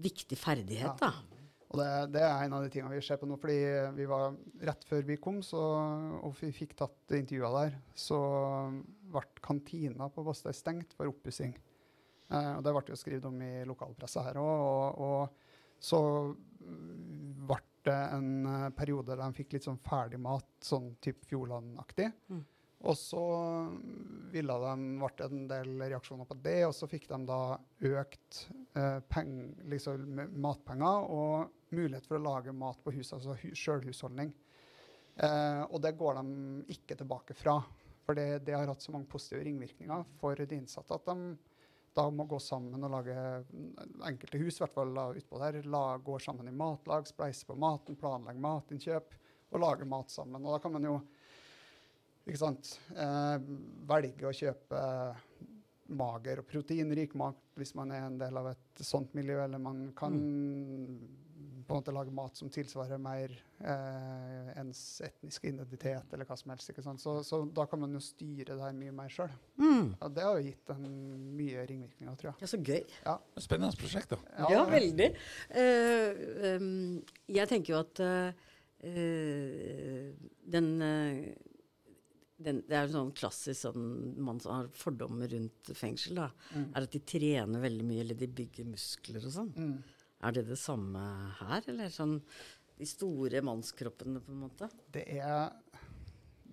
viktig 0.01 0.37
ferdighet, 0.37 0.97
Ja. 0.99 1.11
da. 1.11 1.13
Og 1.73 1.79
det, 1.81 1.89
det 2.13 2.21
er 2.21 2.43
en 2.45 2.53
av 2.53 2.61
de 2.61 2.69
tingene 2.69 2.93
vi 2.93 3.01
ser 3.01 3.17
på 3.17 3.25
nå. 3.25 3.35
fordi 3.41 3.57
vi 3.97 4.05
var 4.05 4.35
Rett 4.69 4.83
før 4.85 5.07
vi 5.07 5.17
kom 5.21 5.41
så, 5.45 5.61
og 6.21 6.35
vi 6.37 6.51
fikk 6.53 6.75
tatt 6.77 7.15
intervjuer 7.17 7.55
der, 7.57 7.77
så 7.97 8.19
ble 9.13 9.23
kantina 9.41 10.05
på 10.13 10.25
Bastøy 10.25 10.53
stengt 10.53 10.93
for 10.93 11.09
oppussing. 11.09 11.55
Eh, 12.29 12.51
og 12.53 12.61
det 12.65 12.73
ble 12.75 12.93
jo 12.93 12.99
skrevet 12.99 13.25
om 13.29 13.41
i 13.41 13.51
lokalpressa 13.67 14.27
her 14.27 14.39
òg. 14.41 14.53
Og, 14.69 15.01
og 15.07 15.81
så 15.83 15.99
ble 17.49 17.59
det 17.89 17.99
en 18.19 18.31
eh, 18.47 18.69
periode 18.77 19.09
der 19.11 19.23
de 19.25 19.41
fikk 19.41 19.57
litt 19.57 19.67
sånn 19.67 19.81
ferdig 19.83 20.21
mat, 20.21 20.49
sånn 20.63 20.93
type 21.03 21.25
Fjordland-aktig. 21.29 22.11
Mm. 22.29 22.43
Og 22.83 22.97
så 22.99 23.23
ville 24.33 24.55
de, 24.59 24.71
ble 24.99 25.11
det 25.19 25.27
en 25.29 25.43
del 25.47 25.73
reaksjoner 25.85 26.27
på 26.27 26.37
det, 26.43 26.59
og 26.67 26.73
så 26.75 26.89
fikk 26.91 27.07
de 27.11 27.19
da 27.29 27.41
økt 27.93 28.41
eh, 28.75 28.97
peng, 29.07 29.35
liksom, 29.71 30.23
matpenger 30.43 31.07
og 31.15 31.61
mulighet 31.75 32.07
for 32.09 32.19
å 32.19 32.23
lage 32.23 32.55
mat 32.55 32.81
på 32.83 32.93
huset, 32.95 33.17
altså 33.17 33.37
hu 33.41 33.53
sjølhusholdning. 33.57 34.33
Eh, 35.15 35.63
og 35.69 35.81
det 35.83 35.95
går 35.99 36.19
de 36.19 36.75
ikke 36.75 36.97
tilbake 36.99 37.35
fra. 37.37 37.59
For 38.03 38.17
det, 38.17 38.43
det 38.47 38.55
har 38.57 38.67
hatt 38.67 38.83
så 38.83 38.91
mange 38.91 39.07
positive 39.11 39.43
ringvirkninger 39.45 40.05
for 40.19 40.39
de 40.39 40.57
innsatte 40.57 40.95
at 40.97 41.05
de 41.07 41.35
da 41.93 42.07
må 42.09 42.25
gå 42.25 42.39
sammen 42.41 42.81
og 42.87 42.89
lage 42.89 43.13
mm, 43.13 43.99
enkelte 44.09 44.39
hus, 44.41 44.57
i 44.57 44.63
hvert 44.63 44.73
fall 44.73 44.95
utpå 45.13 45.41
der, 45.43 45.59
la, 45.69 45.83
går 46.01 46.23
sammen 46.25 46.49
i 46.49 46.55
matlag, 46.57 47.05
spleiser 47.05 47.51
på 47.51 47.57
maten, 47.61 47.97
planlegge 47.99 48.41
matinnkjøp 48.41 49.13
og 49.53 49.61
lage 49.61 49.85
mat 49.85 50.09
sammen. 50.09 50.41
Og 50.41 50.55
da 50.55 50.61
kan 50.63 50.73
man 50.73 50.87
jo 50.89 50.95
ikke 52.25 52.39
sant, 52.39 52.71
eh, 52.97 53.35
velge 53.89 54.25
å 54.25 54.33
kjøpe 54.33 54.81
mager 55.93 56.41
og 56.41 56.47
proteinrik 56.49 57.13
mat 57.19 57.37
hvis 57.59 57.75
man 57.77 57.91
er 57.93 58.07
en 58.07 58.17
del 58.17 58.39
av 58.39 58.49
et 58.53 58.81
sånt 58.81 59.13
miljø, 59.13 59.37
eller 59.43 59.61
man 59.61 59.85
kan 59.97 60.17
på 61.63 61.73
en 61.73 61.79
måte 61.79 61.93
lage 61.95 62.13
mat 62.13 62.37
som 62.37 62.49
tilsvarer 62.53 62.99
mer 63.01 63.31
eh, 63.63 64.49
ens 64.59 64.81
etniske 65.05 65.49
identitet, 65.49 66.13
eller 66.13 66.27
hva 66.27 66.37
som 66.39 66.53
helst. 66.53 66.69
ikke 66.71 66.83
sant? 66.85 67.01
Så, 67.01 67.15
så 67.27 67.43
da 67.47 67.65
kan 67.69 67.81
man 67.83 67.93
jo 67.95 68.01
styre 68.03 68.53
det 68.55 68.59
her 68.61 68.75
mye 68.77 68.95
mer 68.95 69.11
sjøl. 69.13 69.31
Mm. 69.61 69.93
Og 69.97 70.15
det 70.15 70.25
har 70.27 70.39
jo 70.39 70.47
gitt 70.49 70.73
en 70.75 70.89
mye 71.37 71.65
ringvirkninger, 71.69 72.19
tror 72.19 72.31
jeg. 72.31 72.43
Ja, 72.43 72.51
så 72.51 72.59
gøy. 72.59 72.83
Spennende 73.45 73.79
prosjekt, 73.79 74.13
da. 74.13 74.49
Ja, 74.51 74.65
veldig. 74.69 75.09
Uh, 75.53 76.59
um, 76.59 76.67
jeg 77.31 77.49
tenker 77.49 77.75
jo 77.75 77.79
at 77.81 78.03
eh, 78.03 78.45
eh, 78.89 80.11
den, 80.53 80.69
uh, 80.81 81.49
den 82.43 82.61
Det 82.67 82.75
er 82.75 82.87
jo 82.87 82.95
sånn 82.97 83.11
klassisk 83.15 83.59
sånn 83.61 83.89
man 84.23 84.41
som 84.43 84.57
har 84.57 84.71
fordommer 84.77 85.31
rundt 85.31 85.73
fengsel, 85.77 86.19
da. 86.19 86.29
Mm. 86.53 86.69
Er 86.73 86.87
at 86.87 86.95
de 86.95 87.03
trener 87.13 87.63
veldig 87.63 87.87
mye, 87.87 88.03
eller 88.05 88.19
de 88.19 88.29
bygger 88.41 88.69
muskler 88.69 89.23
og 89.23 89.35
sånn. 89.37 89.53
Mm. 89.55 89.92
Er 90.23 90.35
det 90.35 90.45
det 90.47 90.59
samme 90.59 91.01
her, 91.41 91.65
eller 91.67 91.91
sånn 91.91 92.19
de 92.79 92.87
store 92.87 93.41
mannskroppene, 93.45 94.21
på 94.23 94.31
en 94.33 94.45
måte? 94.45 94.69
Det 94.93 95.03
er 95.17 95.51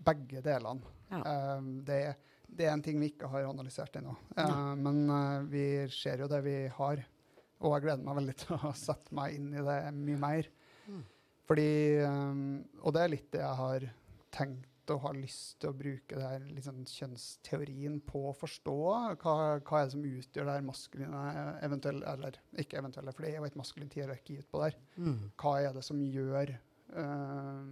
begge 0.04 0.42
delene. 0.44 0.96
Ja. 1.10 1.20
Um, 1.58 1.70
det, 1.86 2.00
det 2.46 2.66
er 2.66 2.74
en 2.74 2.82
ting 2.84 3.00
vi 3.00 3.12
ikke 3.12 3.30
har 3.30 3.48
analysert 3.48 3.96
ennå. 4.00 4.16
Uh, 4.34 4.42
Ja. 4.42 4.50
Men 4.78 5.00
uh, 5.10 5.46
vi 5.50 5.64
ser 5.94 6.24
jo 6.24 6.28
det 6.30 6.42
vi 6.46 6.56
har. 6.76 7.04
Og 7.60 7.74
jeg 7.76 7.84
gleder 7.84 8.04
meg 8.06 8.18
veldig 8.22 8.36
til 8.40 8.56
å 8.56 8.74
sette 8.76 9.14
meg 9.16 9.36
inn 9.36 9.50
i 9.52 9.64
det 9.64 9.78
mye 9.96 10.20
mer. 10.20 10.50
Mm. 10.88 11.02
Fordi 11.50 11.70
um, 12.06 12.44
Og 12.80 12.94
det 12.96 13.02
er 13.02 13.12
litt 13.12 13.30
det 13.34 13.42
jeg 13.42 13.58
har 13.60 13.88
tenkt 14.34 14.66
og 14.90 15.02
har 15.04 15.18
lyst 15.18 15.58
til 15.60 15.70
å 15.70 15.76
bruke 15.76 16.16
det 16.16 16.24
her 16.24 16.46
liksom, 16.48 16.80
kjønnsteorien 16.88 17.98
på 18.06 18.22
å 18.30 18.36
forstå 18.36 18.76
hva, 19.20 19.34
hva 19.58 19.80
er 19.80 19.86
det 19.86 19.94
som 19.94 20.06
utgjør 20.06 20.48
det 20.48 20.56
her 20.56 20.66
maskuline 20.66 21.24
eventuelle, 21.66 22.14
Eller 22.14 22.40
ikke 22.64 22.80
eventuelle, 22.80 23.14
for 23.14 23.26
det 23.26 23.32
er 23.32 23.38
jo 23.38 23.50
et 23.50 23.60
maskulint 23.60 23.96
hierarki 23.98 24.40
utpå 24.40 24.64
der. 24.64 24.78
Mm. 24.96 25.30
Hva 25.40 25.54
er 25.60 25.76
det 25.76 25.84
som 25.86 26.02
gjør 26.02 26.54
uh, 26.96 27.62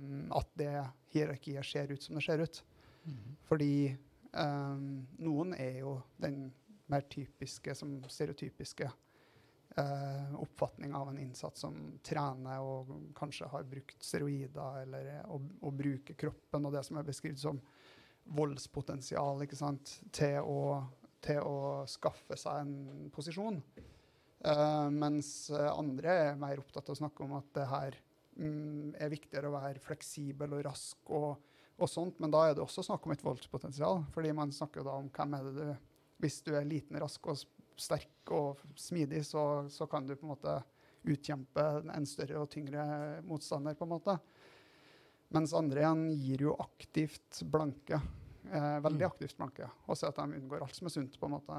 at 0.41 0.55
det 0.61 0.73
hierarkiet 1.15 1.67
ser 1.67 1.95
ut 1.95 2.05
som 2.05 2.19
det 2.19 2.27
ser 2.29 2.45
ut? 2.45 2.63
Mm. 3.09 3.27
Fordi 3.49 3.73
um, 4.37 4.89
noen 5.25 5.57
er 5.57 5.83
jo 5.83 5.99
den 6.23 6.49
mer 6.89 7.05
typiske, 7.11 7.75
som 7.77 7.99
stereotypiske 8.09 8.89
uh, 9.79 10.35
oppfatning 10.43 10.95
av 10.95 11.09
en 11.11 11.19
innsatt 11.23 11.59
som 11.59 11.77
trener 12.05 12.63
og 12.65 12.91
kanskje 13.19 13.49
har 13.53 13.67
brukt 13.69 14.03
steroider, 14.05 14.83
eller 14.83 15.11
å, 15.31 15.39
å 15.39 15.73
bruke 15.75 16.17
kroppen 16.19 16.69
og 16.69 16.75
det 16.75 16.85
som 16.87 16.99
er 16.99 17.07
beskrevet 17.07 17.43
som 17.43 17.61
voldspotensial 18.39 19.45
ikke 19.45 19.59
sant, 19.59 19.99
til 20.13 20.43
å, 20.43 20.83
til 21.25 21.41
å 21.41 21.85
skaffe 21.89 22.37
seg 22.37 22.65
en 22.65 23.13
posisjon. 23.15 23.63
Eh, 24.39 24.89
mens 24.95 25.51
andre 25.51 26.19
er 26.29 26.41
mer 26.41 26.61
opptatt 26.61 26.91
av 26.91 26.97
å 26.97 27.01
snakke 27.01 27.25
om 27.25 27.39
at 27.39 27.49
det 27.57 27.69
her 27.71 27.97
mm, 28.39 28.99
er 29.01 29.15
viktigere 29.15 29.51
å 29.51 29.57
være 29.57 29.83
fleksibel 29.83 30.59
og 30.59 30.67
rask 30.69 31.15
og, 31.17 31.31
og 31.79 31.91
sånt, 31.91 32.21
men 32.23 32.35
da 32.35 32.45
er 32.47 32.55
det 32.57 32.63
også 32.63 32.85
snakk 32.87 33.07
om 33.07 33.15
et 33.15 33.25
voldspotensial. 33.25 34.05
fordi 34.15 34.35
man 34.37 34.55
snakker 34.55 34.87
da 34.87 34.99
om 35.01 35.11
hvem 35.15 35.39
er 35.39 35.49
det 35.49 35.57
du 35.59 35.95
Hvis 36.19 36.41
du 36.43 36.51
er 36.59 36.65
liten, 36.67 36.99
rask 36.99 37.27
og 37.31 37.39
sterk 37.81 38.33
og 38.35 38.61
smidig, 38.79 39.25
så, 39.27 39.43
så 39.73 39.87
kan 39.91 40.07
du 40.07 40.15
på 40.17 40.27
en 40.27 40.35
måte 40.35 40.59
utkjempe 41.09 41.65
en 41.95 42.07
større 42.09 42.43
og 42.43 42.51
tyngre 42.53 42.83
motstander, 43.25 43.77
på 43.79 43.87
en 43.87 43.93
måte. 43.95 44.19
Mens 45.35 45.53
andre 45.57 45.83
igjen 45.85 46.07
gir 46.17 46.47
jo 46.49 46.57
aktivt 46.61 47.43
blanke. 47.53 48.01
Eh, 48.49 48.79
veldig 48.81 49.05
Mm. 49.05 49.11
aktivt 49.11 49.37
blanke. 49.37 49.69
Og 49.87 49.97
ser 49.97 50.09
at 50.09 50.17
de 50.17 50.39
unngår 50.41 50.63
alt 50.65 50.75
som 50.75 50.89
er 50.89 50.95
sunt, 50.95 51.19
på 51.21 51.29
en 51.29 51.35
måte 51.37 51.59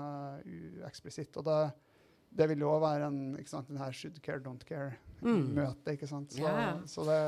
ueksplisitt. 0.50 1.38
Og 1.38 1.46
det, 1.46 1.58
det 2.34 2.48
vil 2.50 2.64
jo 2.66 2.72
også 2.72 2.84
være 2.88 3.08
en, 3.12 3.20
ikke 3.38 3.50
sant, 3.54 3.68
den 3.70 3.78
her 3.78 3.92
should 3.94 4.20
care, 4.26 4.42
don't 4.42 4.66
care-møte. 4.66 5.86
Mm. 5.86 5.94
ikke 5.94 6.10
sant? 6.10 6.34
Så, 6.34 6.42
ja. 6.42 6.74
så 6.90 7.06
det, 7.06 7.20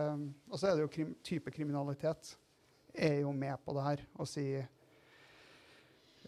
og 0.50 0.60
så 0.60 0.68
er 0.72 0.76
det 0.76 0.86
jo 0.88 0.92
krim, 0.98 1.16
type 1.24 1.54
kriminalitet 1.54 2.36
er 2.94 3.22
jo 3.22 3.32
med 3.32 3.58
på 3.66 3.74
det 3.78 3.86
her. 3.86 4.06
Å 4.20 4.28
si 4.28 4.46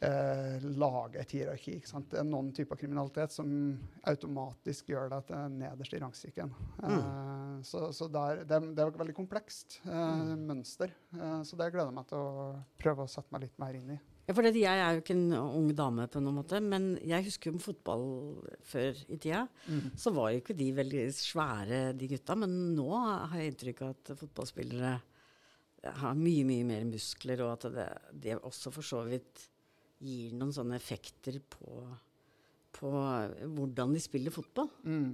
eh, 0.04 0.66
lage 0.78 1.20
et 1.22 1.32
hierarki. 1.38 1.76
Det 2.12 2.20
er 2.20 2.28
noen 2.28 2.52
typer 2.56 2.80
kriminalitet 2.80 3.32
som 3.36 3.50
automatisk 4.10 4.90
gjør 4.94 5.10
deg 5.14 5.28
til 5.30 5.58
nederst 5.60 5.96
i 5.98 6.02
rangstikken. 6.04 6.54
Eh, 6.84 7.60
så 7.66 7.88
så 7.96 8.08
der, 8.12 8.44
det, 8.44 8.58
er- 8.58 8.72
det 8.74 8.84
er 8.84 8.92
et 8.94 9.00
veldig 9.04 9.16
komplekst 9.18 9.80
eh, 9.86 10.34
mønster. 10.40 10.92
Eh, 11.16 11.40
så 11.48 11.60
det 11.60 11.72
gleder 11.74 11.92
jeg 11.92 11.98
meg 12.00 12.10
til 12.12 12.18
å 12.24 12.50
prøve 12.84 13.06
å 13.08 13.12
sette 13.12 13.32
meg 13.36 13.48
litt 13.48 13.60
mer 13.64 13.80
inn 13.80 13.94
i. 13.96 14.00
Ja, 14.24 14.32
for 14.38 14.46
det, 14.48 14.54
jeg 14.56 14.80
er 14.80 14.94
jo 14.96 15.02
ikke 15.02 15.16
en 15.18 15.34
ung 15.36 15.66
dame 15.76 16.06
på 16.08 16.22
noen 16.24 16.38
måte, 16.38 16.62
men 16.64 16.94
jeg 17.04 17.26
husker 17.26 17.52
jo 17.52 17.60
fotball 17.60 18.06
før 18.64 18.96
i 19.12 19.18
tida. 19.20 19.42
Så 20.00 20.14
var 20.16 20.30
jo 20.32 20.40
ikke 20.40 20.56
de 20.56 20.70
veldig 20.78 21.02
svære, 21.12 21.82
de 22.00 22.08
gutta. 22.14 22.38
Men 22.40 22.54
nå 22.78 22.88
har 22.96 23.34
jeg 23.42 23.52
inntrykk 23.52 23.82
av 23.84 23.92
at 23.98 24.14
fotballspillere 24.22 24.94
har 26.00 26.16
mye, 26.16 26.46
mye 26.48 26.64
mer 26.70 26.86
muskler, 26.88 27.44
og 27.44 27.58
at 27.58 27.66
det, 27.76 27.88
det 28.24 28.38
også 28.40 28.72
for 28.72 28.88
så 28.88 29.02
vidt 29.10 29.50
gir 30.02 30.34
noen 30.38 30.54
sånne 30.56 30.76
effekter 30.80 31.36
på, 31.54 31.68
på 32.76 32.88
hvordan 33.56 33.94
de 33.94 34.00
spiller 34.04 34.32
fotball. 34.34 34.70
Mm. 34.84 35.14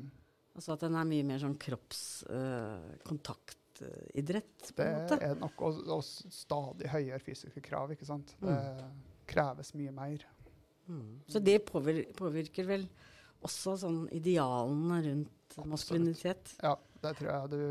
Altså 0.56 0.70
at 0.76 0.82
den 0.84 0.96
er 1.00 1.06
mye 1.08 1.24
mer 1.28 1.40
sånn 1.42 1.58
kroppskontaktidrett, 1.62 4.58
på 4.74 4.82
Det 4.82 4.88
en 4.88 4.94
måte. 5.04 5.16
er 5.24 5.36
nok 5.40 5.58
og, 5.68 5.74
og 5.98 6.04
stadig 6.04 6.88
høyere 6.92 7.20
fysiske 7.24 7.62
krav. 7.64 7.88
ikke 7.94 8.08
sant? 8.08 8.28
Det 8.42 8.58
kreves 9.30 9.70
mye 9.78 9.92
mer. 9.96 10.18
Mm. 10.90 11.14
Så 11.30 11.38
det 11.40 11.60
påvirker, 11.70 12.14
påvirker 12.18 12.66
vel 12.68 12.88
også 13.46 13.78
sånn 13.80 14.08
idealene 14.16 14.98
rundt 15.06 15.58
maskulinitet. 15.70 16.56
Ja, 16.64 16.76
det 17.04 17.12
tror 17.20 17.30
jeg 17.32 17.50
du 17.54 17.62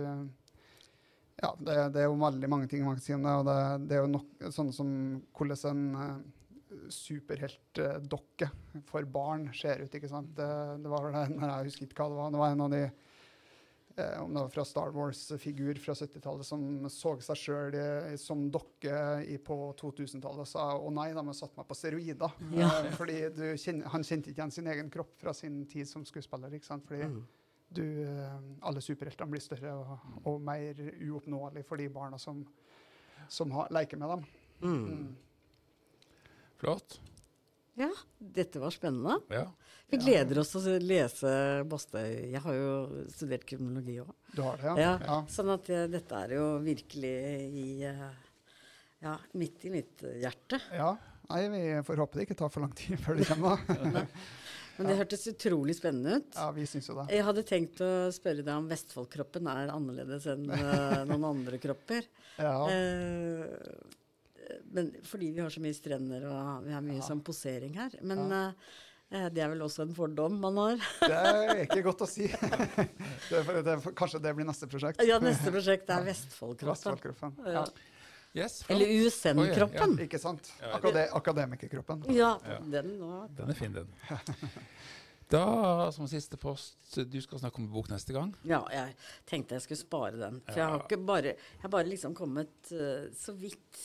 Ja, 1.38 1.51
det, 1.61 1.75
det 1.94 2.01
er 2.03 2.07
jo 2.09 2.16
veldig 2.18 2.49
mange 2.51 2.66
ting 2.71 2.85
man 2.87 2.97
kan 2.99 3.05
si 3.05 3.12
om 3.14 3.23
det. 3.27 3.35
Og 3.42 3.47
det, 3.47 3.59
det 3.90 3.94
er 3.99 4.03
jo 4.07 4.14
nok 4.14 4.29
sånn 4.55 4.73
som 4.75 4.88
hvordan 5.37 5.59
en 5.71 5.83
uh, 5.99 6.16
superheltdokke 6.92 8.48
for 8.88 9.04
barn 9.09 9.48
ser 9.57 9.81
ut. 9.85 9.94
ikke 9.94 10.11
sant? 10.11 10.35
Det, 10.37 10.48
det 10.85 10.90
var 10.92 11.11
den, 11.14 11.38
jeg 11.40 11.68
husker 11.70 11.87
ikke 11.88 12.02
hva 12.02 12.09
det 12.12 12.18
var. 12.22 12.33
Det 12.35 12.42
var 12.42 12.54
en 12.54 12.64
av 12.66 12.70
de 12.74 12.83
eh, 12.85 14.18
om 14.22 14.35
det 14.35 14.42
var 14.44 14.52
fra 14.54 14.64
Star 14.68 14.92
Wars-figur 14.94 15.81
fra 15.83 15.94
70-tallet 15.98 16.46
som 16.46 16.66
så 16.92 17.14
seg 17.24 17.40
sjøl 17.40 17.78
som 18.20 18.44
dokke 18.54 19.00
i, 19.26 19.38
på 19.42 19.57
2000-tallet 19.81 20.44
og 20.44 20.50
sa 20.50 20.68
å 20.78 20.92
nei, 20.94 21.09
de 21.16 21.24
har 21.31 21.38
satt 21.40 21.57
meg 21.59 21.66
på 21.70 21.78
steroider. 21.78 22.37
Ja. 22.54 22.68
Eh, 22.85 22.92
fordi 22.98 23.18
du 23.35 23.44
kjenner, 23.59 23.90
han 23.94 24.07
kjente 24.07 24.31
ikke 24.31 24.42
igjen 24.44 24.54
sin 24.61 24.70
egen 24.74 24.92
kropp 24.94 25.16
fra 25.24 25.35
sin 25.37 25.64
tid 25.70 25.88
som 25.90 26.04
skuespiller. 26.09 26.54
ikke 26.59 26.70
sant? 26.70 26.87
Fordi 26.88 27.04
Mm. 27.09 27.22
du, 27.74 27.83
eh, 28.04 28.37
alle 28.64 28.81
superheltene 28.81 29.28
blir 29.35 29.42
større 29.44 29.74
og, 29.76 29.98
og 30.31 30.40
mer 30.40 30.78
uoppnåelige 31.04 31.66
for 31.68 31.76
de 31.76 31.88
barna 31.92 32.16
som, 32.18 32.44
som 33.28 33.50
har, 33.52 33.68
leker 33.74 33.98
med 34.00 34.09
dem. 34.14 34.22
Mm. 34.62 35.16
Flott. 36.59 36.99
Ja, 37.79 37.90
dette 38.18 38.59
var 38.59 38.73
spennende. 38.75 39.21
Ja. 39.31 39.44
Vi 39.88 39.97
gleder 40.03 40.40
oss 40.42 40.51
til 40.53 40.66
å 40.75 40.79
lese 40.83 41.31
Bastøy. 41.71 42.33
Jeg 42.35 42.40
har 42.44 42.57
jo 42.59 42.73
studert 43.14 43.47
kriminologi 43.49 44.01
òg. 44.03 44.11
Du 44.35 44.42
har 44.44 44.59
det, 44.61 44.73
Ja. 44.83 44.97
ja? 45.01 45.18
Sånn 45.33 45.53
at 45.55 45.71
jeg, 45.71 45.90
dette 45.94 46.18
er 46.27 46.35
jo 46.37 46.49
virkelig 46.64 47.12
i 47.62 47.68
eh, 47.88 48.03
Ja, 49.07 49.14
midt 49.38 49.64
i 49.64 49.71
mitt 49.71 50.03
eh, 50.03 50.18
hjerte. 50.25 50.59
Ja. 50.75 50.90
Nei, 51.31 51.42
vi 51.53 51.62
får 51.87 52.03
håpe 52.03 52.18
det 52.18 52.27
ikke 52.27 52.38
tar 52.40 52.51
for 52.51 52.64
lang 52.64 52.75
tid 52.77 52.99
før 53.05 53.16
det 53.21 53.29
kommer. 53.31 53.62
Men 54.79 54.87
det 54.90 54.97
hørtes 55.01 55.25
utrolig 55.31 55.75
spennende 55.79 56.18
ut. 56.21 56.35
ja, 56.38 56.51
vi 56.55 56.66
synes 56.71 56.87
jo 56.90 56.94
det. 57.01 57.07
Jeg 57.14 57.25
hadde 57.27 57.42
tenkt 57.47 57.81
å 57.83 57.88
spørre 58.14 58.44
deg 58.47 58.53
om 58.55 58.68
Vestfoldkroppen 58.71 59.49
er 59.51 59.73
annerledes 59.75 60.27
enn 60.35 60.44
eh, 60.55 61.01
noen 61.09 61.25
andre 61.33 61.59
kropper. 61.62 62.07
Ja. 62.38 62.53
Eh, 62.71 63.47
men 64.73 64.93
fordi 65.05 65.31
vi 65.35 65.41
har 65.45 65.51
så 65.51 65.61
mye 65.65 65.75
strender 65.77 66.25
og 66.31 66.65
vi 66.67 66.73
har 66.73 66.81
mye 66.85 66.99
Ja. 67.01 67.07
sånn 67.09 67.23
posering 67.25 67.75
her. 67.77 67.91
Men 68.03 68.19
Ja. 68.31 68.53
eh, 69.11 69.29
det 69.31 69.43
er 69.45 69.49
vel 69.49 69.61
også 69.67 69.83
en 69.83 69.95
fordom 69.95 70.39
man 70.41 70.57
har. 70.57 70.77
Det 71.01 71.11
er 71.11 71.63
ikke 71.67 71.83
godt 71.83 72.03
å 72.05 72.09
si. 72.09 72.27
det, 73.31 73.39
er- 73.43 73.63
det, 73.63 73.77
er- 73.79 73.93
kanskje 73.93 74.21
det 74.23 74.35
blir 74.37 74.45
neste 74.49 74.67
prosjekt. 74.69 75.03
Ja, 75.07 75.19
neste 75.19 75.51
prosjekt 75.55 75.89
er 75.91 76.03
Vestfoldkroppen. 76.05 76.75
Vestfoldkroppen. 76.75 77.37
Ja. 77.47 77.53
Ja. 77.63 77.65
Yes. 78.37 78.61
Eller 78.69 78.87
USN-kroppen. 78.87 79.95
Ikke 80.05 80.19
sant? 80.21 80.51
Ja. 80.61 80.75
Akade 80.77 81.07
akademikerkroppen. 81.17 82.03
Ja, 82.15 82.35
Ja. 82.47 82.59
den 82.61 82.99
nå. 83.01 83.27
Den 83.35 83.49
er 83.51 83.55
fin, 83.55 83.73
den. 83.73 83.89
Da, 85.29 85.91
som 85.93 86.07
siste 86.09 86.39
post, 86.41 86.95
du 86.97 87.19
skal 87.21 87.39
snakke 87.43 87.61
om 87.61 87.67
bok 87.69 87.91
neste 87.93 88.15
gang. 88.17 88.31
Ja, 88.49 88.63
jeg 88.73 88.95
tenkte 89.29 89.59
jeg 89.59 89.65
skulle 89.67 89.81
spare 89.83 90.17
den. 90.17 90.39
For 90.47 90.57
jeg 90.57 90.71
har 90.73 90.81
ikke 90.87 90.99
bare 91.05 91.35
Jeg 91.35 91.61
har 91.67 91.69
bare 91.75 91.85
liksom 91.91 92.15
kommet 92.17 92.71
uh, 92.73 93.11
så 93.13 93.35
vidt 93.37 93.83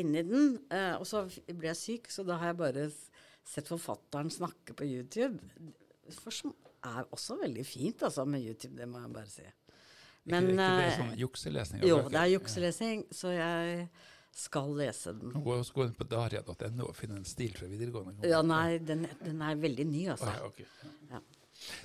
inn 0.00 0.14
i 0.14 0.22
den. 0.26 0.58
eh, 0.72 0.94
og 0.98 1.06
så 1.08 1.24
ble 1.48 1.70
jeg 1.72 1.80
syk, 1.80 2.12
så 2.12 2.24
da 2.26 2.38
har 2.40 2.52
jeg 2.52 2.60
bare 2.60 2.86
sett 3.48 3.70
forfatteren 3.70 4.30
snakke 4.32 4.76
på 4.78 4.86
YouTube. 4.86 5.40
For 6.20 6.34
som 6.34 6.54
er 6.82 7.04
også 7.14 7.38
veldig 7.42 7.66
fint, 7.66 8.02
altså, 8.02 8.24
med 8.24 8.44
YouTube. 8.44 8.76
Det 8.78 8.88
må 8.88 9.02
jeg 9.02 9.12
bare 9.14 9.30
si. 9.30 9.44
Men 10.30 10.52
ikke, 10.52 10.54
ikke 10.54 10.72
det 10.78 10.86
er 10.86 10.96
sånn 11.00 11.14
jukselesning? 11.18 11.84
Jo, 11.86 12.00
det 12.08 12.18
er 12.20 12.32
jukselesing, 12.36 13.04
så 13.14 13.34
jeg 13.34 13.86
skal 14.32 14.72
lese 14.78 15.12
den. 15.18 15.34
Gå 15.44 15.58
gå 15.74 15.86
inn 15.86 15.94
på 15.98 16.06
daria.no 16.08 16.88
og 16.88 16.96
finne 16.96 17.18
en 17.20 17.28
stil 17.28 17.54
fra 17.58 17.68
videregående. 17.68 18.24
Ja, 18.30 18.40
nei, 18.46 18.78
den, 18.80 19.04
den 19.20 19.42
er 19.44 19.58
veldig 19.60 19.86
ny, 19.90 20.06
altså. 20.14 20.30
ja, 20.32 20.46
okay. 20.46 20.68
Ja. 21.10 21.20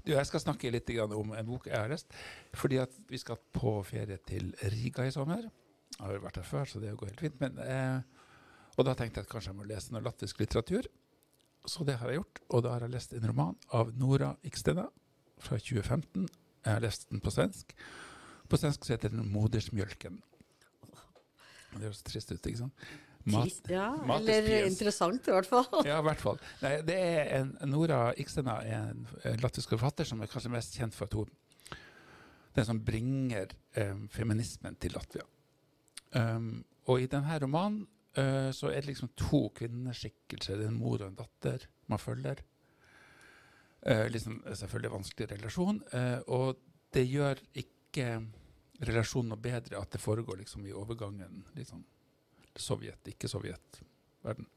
Du, 0.05 0.13
jeg 0.13 0.25
skal 0.29 0.41
snakke 0.41 0.71
litt 0.73 0.89
om 1.03 1.33
en 1.37 1.47
bok 1.49 1.67
jeg 1.69 1.77
har 1.77 1.91
lest. 1.91 2.13
Fordi 2.57 2.79
at 2.81 2.93
vi 3.09 3.19
skal 3.21 3.39
på 3.53 3.77
ferie 3.85 4.17
til 4.25 4.53
Riga 4.73 5.05
i 5.05 5.13
sommer. 5.13 5.49
Jeg 5.95 6.03
har 6.05 6.13
jo 6.13 6.23
vært 6.27 6.35
der 6.39 6.45
før, 6.45 6.65
så 6.69 6.79
det 6.83 6.93
går 6.99 7.11
helt 7.13 7.23
fint. 7.23 7.39
Men, 7.41 7.57
eh, 7.63 8.01
og 8.77 8.85
da 8.85 8.93
tenkte 8.93 9.21
jeg 9.21 9.25
at 9.27 9.31
kanskje 9.31 9.53
jeg 9.53 9.57
må 9.57 9.65
lese 9.69 9.93
noe 9.95 10.03
latvisk 10.05 10.39
litteratur. 10.43 10.85
Så 11.67 11.83
det 11.87 11.97
har 11.99 12.11
jeg 12.11 12.19
gjort. 12.21 12.41
Og 12.53 12.63
da 12.63 12.75
har 12.75 12.85
jeg 12.85 12.93
lest 12.93 13.13
en 13.17 13.25
roman 13.27 13.55
av 13.73 13.89
Nora 13.97 14.35
Ikstena 14.47 14.85
fra 15.41 15.57
2015. 15.57 16.27
Jeg 16.65 16.73
har 16.73 16.83
lest 16.83 17.09
den 17.09 17.23
på 17.23 17.33
svensk. 17.33 17.73
På 18.47 18.59
svensk 18.59 18.85
så 18.85 18.93
heter 18.95 19.09
den 19.09 19.25
'Modersmjølken'. 19.33 20.21
Det 21.77 21.83
høres 21.83 22.03
trist 22.03 22.31
ut, 22.31 22.45
ikke 22.47 22.57
sant? 22.57 22.73
Mat- 23.27 23.67
ja, 23.69 23.89
mat 24.07 24.21
eller 24.21 24.65
interessant 24.69 25.27
i 25.27 25.31
hvert 25.31 25.45
fall. 25.49 25.65
ja, 25.85 25.97
i 25.99 26.05
hvert 26.05 26.21
fall. 26.21 26.37
Nei, 26.61 26.77
det 26.87 26.95
er 26.95 27.41
en, 27.41 27.57
Nora 27.69 28.13
Ikstena 28.17 28.61
er 28.63 28.91
en, 28.93 29.07
en 29.25 29.41
latvisk 29.43 29.69
forfatter 29.75 30.07
som 30.07 30.21
er 30.23 30.27
kanskje 30.31 30.49
mest 30.53 30.77
kjent 30.79 30.95
for 30.95 31.05
at 31.09 31.13
hun 31.13 31.27
den 32.55 32.65
som 32.65 32.79
bringer 32.81 33.51
eh, 33.75 33.93
feminismen 34.09 34.75
til 34.81 34.95
Latvia. 34.95 35.21
Um, 36.15 36.63
og 36.87 37.01
i 37.03 37.09
denne 37.11 37.39
romanen 37.43 37.81
uh, 38.17 38.49
så 38.55 38.71
er 38.71 38.81
det 38.81 38.93
liksom 38.93 39.11
to 39.19 39.47
kvinneskikkelser. 39.57 40.61
Er 40.61 40.71
en 40.71 40.79
mor 40.79 41.01
og 41.01 41.09
en 41.09 41.19
datter 41.19 41.67
man 41.91 42.01
følger. 42.01 42.41
Uh, 43.83 44.07
liksom, 44.11 44.39
selvfølgelig 44.47 44.93
vanskelig 44.95 45.29
relasjon. 45.35 45.83
Uh, 45.93 46.19
og 46.27 46.63
det 46.95 47.05
gjør 47.09 47.41
ikke 47.59 48.07
relasjonen 48.87 49.33
noe 49.33 49.41
bedre 49.41 49.79
at 49.81 49.91
det 49.93 50.01
foregår 50.01 50.41
liksom 50.43 50.65
i 50.67 50.75
overgangen 50.75 51.43
liksom, 51.57 51.83
Sovjet, 52.57 53.03
ikke 53.09 53.29
Sovjet-verden. 53.29 54.47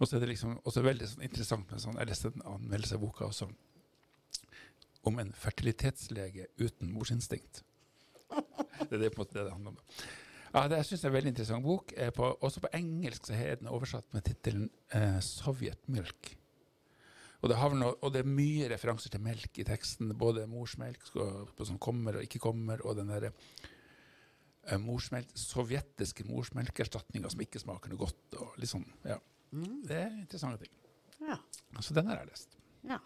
Og 0.00 0.08
så 0.08 0.16
er 0.16 0.22
det 0.22 0.30
liksom 0.32 0.58
også 0.64 0.82
veldig 0.84 1.08
sånn 1.08 1.24
interessant 1.24 1.70
med 1.72 1.80
sånn, 1.82 1.98
Jeg 2.00 2.08
leste 2.08 2.30
en 2.32 2.46
anmeldelse 2.54 2.96
av 2.96 3.02
boka 3.04 3.26
også 3.28 3.48
om 5.08 5.18
en 5.20 5.32
fertilitetslege 5.32 6.46
uten 6.60 6.92
morsinstinkt. 6.92 7.62
Det 8.88 8.96
er 8.96 9.02
det 9.04 9.10
på 9.14 9.20
en 9.20 9.24
måte 9.24 9.36
det 9.36 9.44
det 9.44 9.52
handler 9.52 9.74
om. 9.74 9.80
Ja, 10.50 10.64
det 10.66 10.80
syns 10.82 11.04
jeg 11.04 11.06
er 11.06 11.12
en 11.12 11.16
veldig 11.18 11.30
interessant 11.32 11.64
bok. 11.64 11.92
Eh, 11.96 12.10
På, 12.14 12.32
også 12.42 12.62
på 12.64 12.70
engelsk 12.74 13.28
så 13.28 13.36
er 13.38 13.60
den 13.60 13.70
oversatt 13.70 14.08
med 14.16 14.24
tittelen 14.26 14.68
eh, 14.92 15.18
'Sovjetmjølk'. 15.22 16.36
Og 17.40 17.48
det, 17.48 17.56
har 17.56 17.72
noe, 17.72 17.94
og 18.04 18.12
det 18.12 18.20
er 18.20 18.28
mye 18.28 18.66
referanser 18.68 19.12
til 19.14 19.22
melk 19.24 19.58
i 19.62 19.64
teksten. 19.64 20.10
Både 20.18 20.44
morsmelk 20.50 21.06
som 21.08 21.78
kommer 21.80 22.18
og 22.18 22.26
ikke 22.26 22.42
kommer, 22.42 22.82
og 22.84 22.98
den 22.98 23.08
derre 23.08 23.30
eh, 24.66 24.76
morsmelk, 24.76 25.30
sovjetiske 25.38 26.26
morsmelkerstatninga 26.28 27.30
som 27.32 27.40
ikke 27.40 27.62
smaker 27.62 27.94
noe 27.94 28.02
godt. 28.02 28.36
Og 28.36 28.58
litt 28.60 28.72
sånn, 28.74 28.84
ja. 29.08 29.16
Mm. 29.56 29.80
Det 29.88 29.96
er 30.02 30.12
interessante 30.18 30.66
ting. 30.66 30.76
Ja. 31.24 31.38
Så 31.80 31.96
den 31.96 32.10
har 32.10 32.20
jeg 32.20 32.32
lest. 32.34 32.60
ja. 32.88 33.00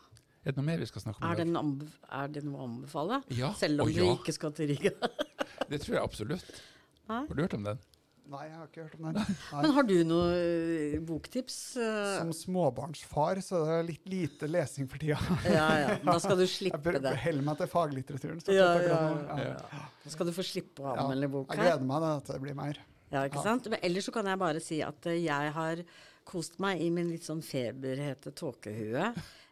Er 0.45 0.53
det 0.53 0.61
noe 0.61 0.67
mer 0.67 0.83
vi 0.83 0.87
skal 0.91 1.01
snakke 1.01 1.23
om? 1.23 1.31
Er, 1.31 1.39
det 1.41 1.45
en 1.49 1.93
er 2.13 2.33
det 2.35 2.43
noe 2.45 2.59
å 2.59 2.65
anbefale? 2.69 3.23
Ja, 3.33 3.49
Selv 3.57 3.81
om 3.81 3.89
du 3.89 3.97
ja. 3.97 4.11
ikke 4.13 4.35
skal 4.37 4.53
til 4.53 4.69
Riga? 4.75 4.91
Det 5.71 5.79
tror 5.81 5.95
jeg 5.95 6.03
absolutt. 6.03 6.51
Nei? 7.09 7.25
Har 7.29 7.35
du 7.37 7.43
hørt 7.45 7.55
om 7.59 7.65
den? 7.67 7.83
Nei, 8.33 8.47
jeg 8.49 8.55
har 8.57 8.69
ikke 8.71 8.85
hørt 8.87 8.95
om 8.97 9.09
den. 9.11 9.17
Nei. 9.53 9.59
Men 9.61 9.73
har 9.77 9.85
du 9.85 9.95
noe 10.09 10.29
eh, 10.39 10.95
boktips? 11.05 11.57
Eh, 11.77 12.15
Som 12.23 12.31
småbarnsfar 12.33 13.41
så 13.45 13.61
er 13.69 13.83
det 13.83 13.91
litt 13.91 14.09
lite 14.09 14.49
lesing 14.49 14.89
for 14.89 15.03
tida. 15.03 15.19
Ja, 15.59 15.67
ja. 15.83 15.91
Da 16.07 16.15
skal 16.25 16.41
du 16.41 16.47
slippe 16.49 16.81
bør- 16.87 16.97
Jeg 17.05 17.21
holder 17.27 17.45
meg 17.51 17.61
til 17.61 17.69
faglitteraturen. 17.75 18.41
Ja, 18.49 18.71
ja, 18.81 19.03
ja, 19.29 19.45
ja. 19.51 19.83
Da 20.07 20.15
skal 20.17 20.31
du 20.31 20.33
få 20.37 20.47
slippe 20.49 20.81
å 20.81 20.95
Ja. 20.95 21.05
anmelde 21.05 21.29
bok 21.37 21.53
Jeg 21.53 21.61
gleder 21.67 21.85
meg 21.93 22.01
da, 22.07 22.15
til 22.25 22.39
det 22.39 22.43
blir 22.47 22.57
mer. 22.63 22.81
Ja, 23.13 23.27
ikke 23.29 23.43
Ja. 23.43 23.47
sant? 23.51 23.69
Men 23.71 23.85
ellers 23.85 24.09
så 24.09 24.17
kan 24.17 24.27
jeg 24.33 24.41
bare 24.41 24.61
si 24.65 24.81
at 24.83 25.07
eh, 25.13 25.21
jeg 25.27 25.53
har 25.61 25.85
kost 26.25 26.57
meg 26.65 26.81
i 26.81 26.89
min 26.89 27.11
litt 27.13 27.29
sånn 27.29 27.45
feberhete 27.45 28.33
tåkehue 28.33 29.11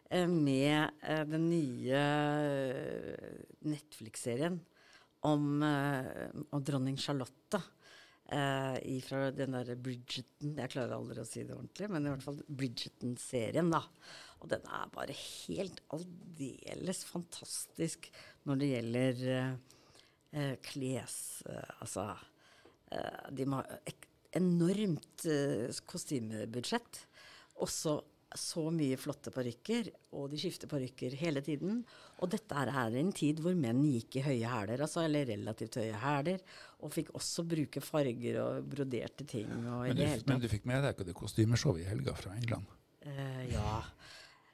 eh, 0.09 0.25
med 0.25 0.89
den 1.29 1.45
nye 1.53 2.01
Netflix-serien 3.63 4.57
om, 5.27 5.63
eh, 5.63 6.29
om 6.51 6.63
dronning 6.63 6.97
Charlotte. 6.99 7.61
Eh, 8.33 9.01
fra 9.03 9.27
den 9.35 9.51
derre 9.51 9.75
Bridgerton 9.75 10.55
Jeg 10.55 10.71
klarer 10.71 10.95
aldri 10.95 11.19
å 11.21 11.27
si 11.27 11.43
det 11.43 11.53
ordentlig, 11.53 11.89
men 11.91 12.05
i 12.05 12.13
hvert 12.13 12.23
fall 12.23 12.39
Bridgerton-serien, 12.47 13.69
da. 13.73 13.83
Og 14.39 14.49
den 14.51 14.63
er 14.67 14.93
bare 14.95 15.15
helt 15.15 15.81
aldeles 15.93 17.03
fantastisk 17.07 18.09
når 18.47 18.61
det 18.61 18.71
gjelder 18.71 19.21
eh, 20.31 20.55
kles... 20.65 21.17
eh, 21.47 21.75
altså 21.83 22.07
eh, 22.91 23.29
De 23.31 23.47
må 23.47 23.61
ha 23.61 23.79
enormt 24.39 25.27
eh, 25.29 25.69
kostymebudsjett. 25.87 27.03
Også 27.63 27.99
så 28.39 28.65
mye 28.73 28.97
flotte 28.99 29.31
parykker, 29.33 29.89
og 30.17 30.29
de 30.31 30.39
skifter 30.41 30.69
parykker 30.71 31.15
hele 31.19 31.41
tiden. 31.45 31.81
Og 32.23 32.31
dette 32.33 32.57
her 32.57 32.71
er 32.71 32.97
en 32.99 33.11
tid 33.15 33.41
hvor 33.43 33.55
menn 33.57 33.81
gikk 33.85 34.19
i 34.19 34.25
høye 34.25 34.51
hæler, 34.51 34.83
altså, 34.85 35.03
eller 35.05 35.27
relativt 35.29 35.79
høye 35.81 35.99
hæler, 36.01 36.43
og 36.83 36.93
fikk 36.95 37.13
også 37.17 37.45
bruke 37.47 37.83
farger 37.83 38.39
og 38.43 38.69
broderte 38.73 39.27
ting. 39.29 39.51
Og 39.63 39.87
Men 39.89 39.99
du, 39.99 40.05
men 40.31 40.43
du 40.43 40.49
fikk 40.51 40.65
med 40.69 40.83
deg 40.83 40.95
ikke 40.95 41.09
det 41.09 41.17
kostymeshowet 41.17 41.85
i 41.85 41.89
helga 41.91 42.15
fra 42.17 42.35
England? 42.37 42.69
Eh, 43.03 43.43
ja. 43.53 43.81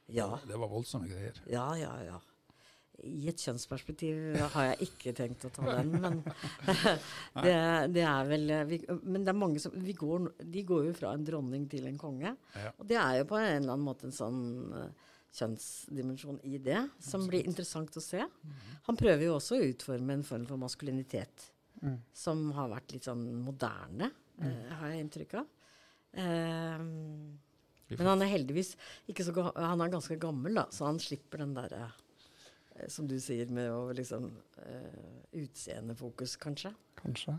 Ja. 0.10 0.30
Det 0.48 0.58
var 0.58 0.72
voldsomme 0.72 1.10
greier. 1.10 1.38
Ja, 1.50 1.68
ja, 1.78 1.94
ja. 2.08 2.18
I 3.08 3.30
et 3.32 3.44
kjønnsperspektiv 3.44 4.38
har 4.56 4.70
jeg 4.72 4.88
ikke 4.90 5.14
tenkt 5.18 5.46
å 5.48 5.52
ta 5.56 5.68
den, 5.78 5.92
men 6.02 6.18
det, 7.46 7.58
det 7.96 8.06
er 8.06 8.32
vel 8.32 8.56
vi, 8.70 8.82
Men 9.04 9.24
det 9.24 9.34
er 9.34 9.38
mange 9.40 9.62
som 9.64 9.76
vi 9.76 9.96
går, 9.98 10.32
De 10.44 10.64
går 10.68 10.90
jo 10.90 10.96
fra 10.98 11.14
en 11.16 11.28
dronning 11.28 11.68
til 11.72 11.88
en 11.90 12.00
konge. 12.02 12.34
Ja. 12.56 12.74
Og 12.78 12.90
det 12.90 12.98
er 13.02 13.22
jo 13.22 13.30
på 13.30 13.40
en 13.40 13.52
eller 13.54 13.76
annen 13.76 13.88
måte 13.88 14.10
en 14.10 14.16
sånn 14.16 14.42
eh, 14.80 14.90
kjønnsdimensjon 15.40 16.42
i 16.50 16.58
det, 16.66 16.82
som 17.04 17.28
blir 17.30 17.46
interessant 17.46 17.96
å 17.96 18.04
se. 18.04 18.24
Han 18.88 18.98
prøver 19.00 19.28
jo 19.28 19.38
også 19.38 19.60
å 19.60 19.70
utforme 19.70 20.18
en 20.18 20.26
form 20.26 20.48
for 20.50 20.62
maskulinitet 20.62 21.52
Mm. 21.80 21.96
som 22.12 22.42
har 22.58 22.68
vært 22.74 22.92
litt 22.92 23.06
sånn 23.08 23.22
moderne, 23.40 24.10
eh, 24.42 24.72
har 24.82 24.90
jeg 24.92 25.06
inntrykk 25.06 25.36
av. 25.40 25.46
Uh, 26.10 26.82
men 27.94 28.08
han 28.10 28.24
er 28.26 28.32
heldigvis 28.32 28.72
ikke 29.08 29.22
så 29.28 29.34
Han 29.56 29.84
er 29.86 29.92
ganske 29.94 30.18
gammel, 30.20 30.56
da, 30.58 30.64
så 30.74 30.88
han 30.88 30.98
slipper 31.02 31.44
den 31.44 31.54
derre 31.54 31.84
eh, 31.86 31.94
Som 32.88 33.08
du 33.10 33.18
sier, 33.20 33.50
med 33.52 33.72
å 33.74 33.90
liksom 33.96 34.30
eh, 34.64 35.42
Utseendefokus, 35.44 36.38
kanskje. 36.42 36.72
Kanskje. 37.00 37.36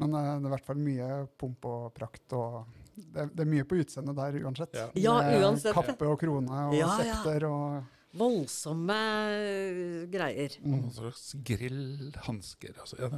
Men 0.00 0.14
eh, 0.14 0.32
det 0.40 0.48
er 0.48 0.50
i 0.50 0.54
hvert 0.56 0.66
fall 0.66 0.82
mye 0.82 1.08
pomp 1.40 1.70
og 1.70 1.88
prakt. 1.96 2.34
og 2.36 2.64
Det, 2.96 3.30
det 3.34 3.46
er 3.46 3.50
mye 3.54 3.68
på 3.68 3.80
utseendet 3.80 4.18
der 4.18 4.40
uansett. 4.42 4.76
Ja. 4.76 4.90
Ja, 4.98 5.16
Med 5.22 5.46
uansett. 5.46 5.76
Kappe 5.76 6.10
og 6.10 6.20
krone 6.20 6.66
og 6.68 6.76
Ja, 6.78 6.92
sekter 7.00 7.48
og 7.50 7.96
Voldsomme 8.18 8.96
eh, 9.38 10.06
greier. 10.10 10.56
Og 10.64 10.72
noen 10.72 10.90
slags 10.94 11.28
grillhansker. 11.46 12.80
Altså, 12.82 12.98
ja, 12.98 13.10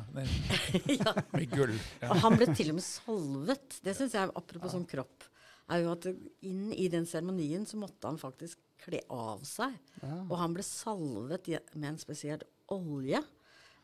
ja. 0.98 1.14
med 1.32 1.46
gull. 1.54 1.72
Ja. 2.02 2.10
Og 2.12 2.20
han 2.26 2.36
ble 2.36 2.50
til 2.52 2.74
og 2.74 2.76
med 2.76 2.84
salvet. 2.84 3.78
Det 3.84 3.94
syns 3.96 4.18
jeg, 4.18 4.34
apropos 4.36 4.74
sånn 4.76 4.84
kropp, 4.90 5.24
er 5.72 5.84
jo 5.86 5.94
at 5.94 6.10
inn 6.44 6.74
i 6.76 6.90
den 6.92 7.08
seremonien 7.08 7.64
så 7.68 7.80
måtte 7.80 8.10
han 8.10 8.20
faktisk 8.20 8.60
kle 8.82 9.00
av 9.12 9.42
seg. 9.48 9.74
ja. 10.02 10.18
Og 10.26 10.36
han 10.40 10.56
ble 10.56 10.64
salvet 10.66 11.48
med 11.74 11.88
en 11.94 12.00
spesiell 12.00 12.42
olje 12.72 13.20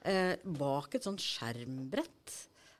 eh, 0.02 0.34
bak 0.58 0.94
et 0.98 1.06
sånt 1.06 1.22
skjermbrett. 1.22 2.36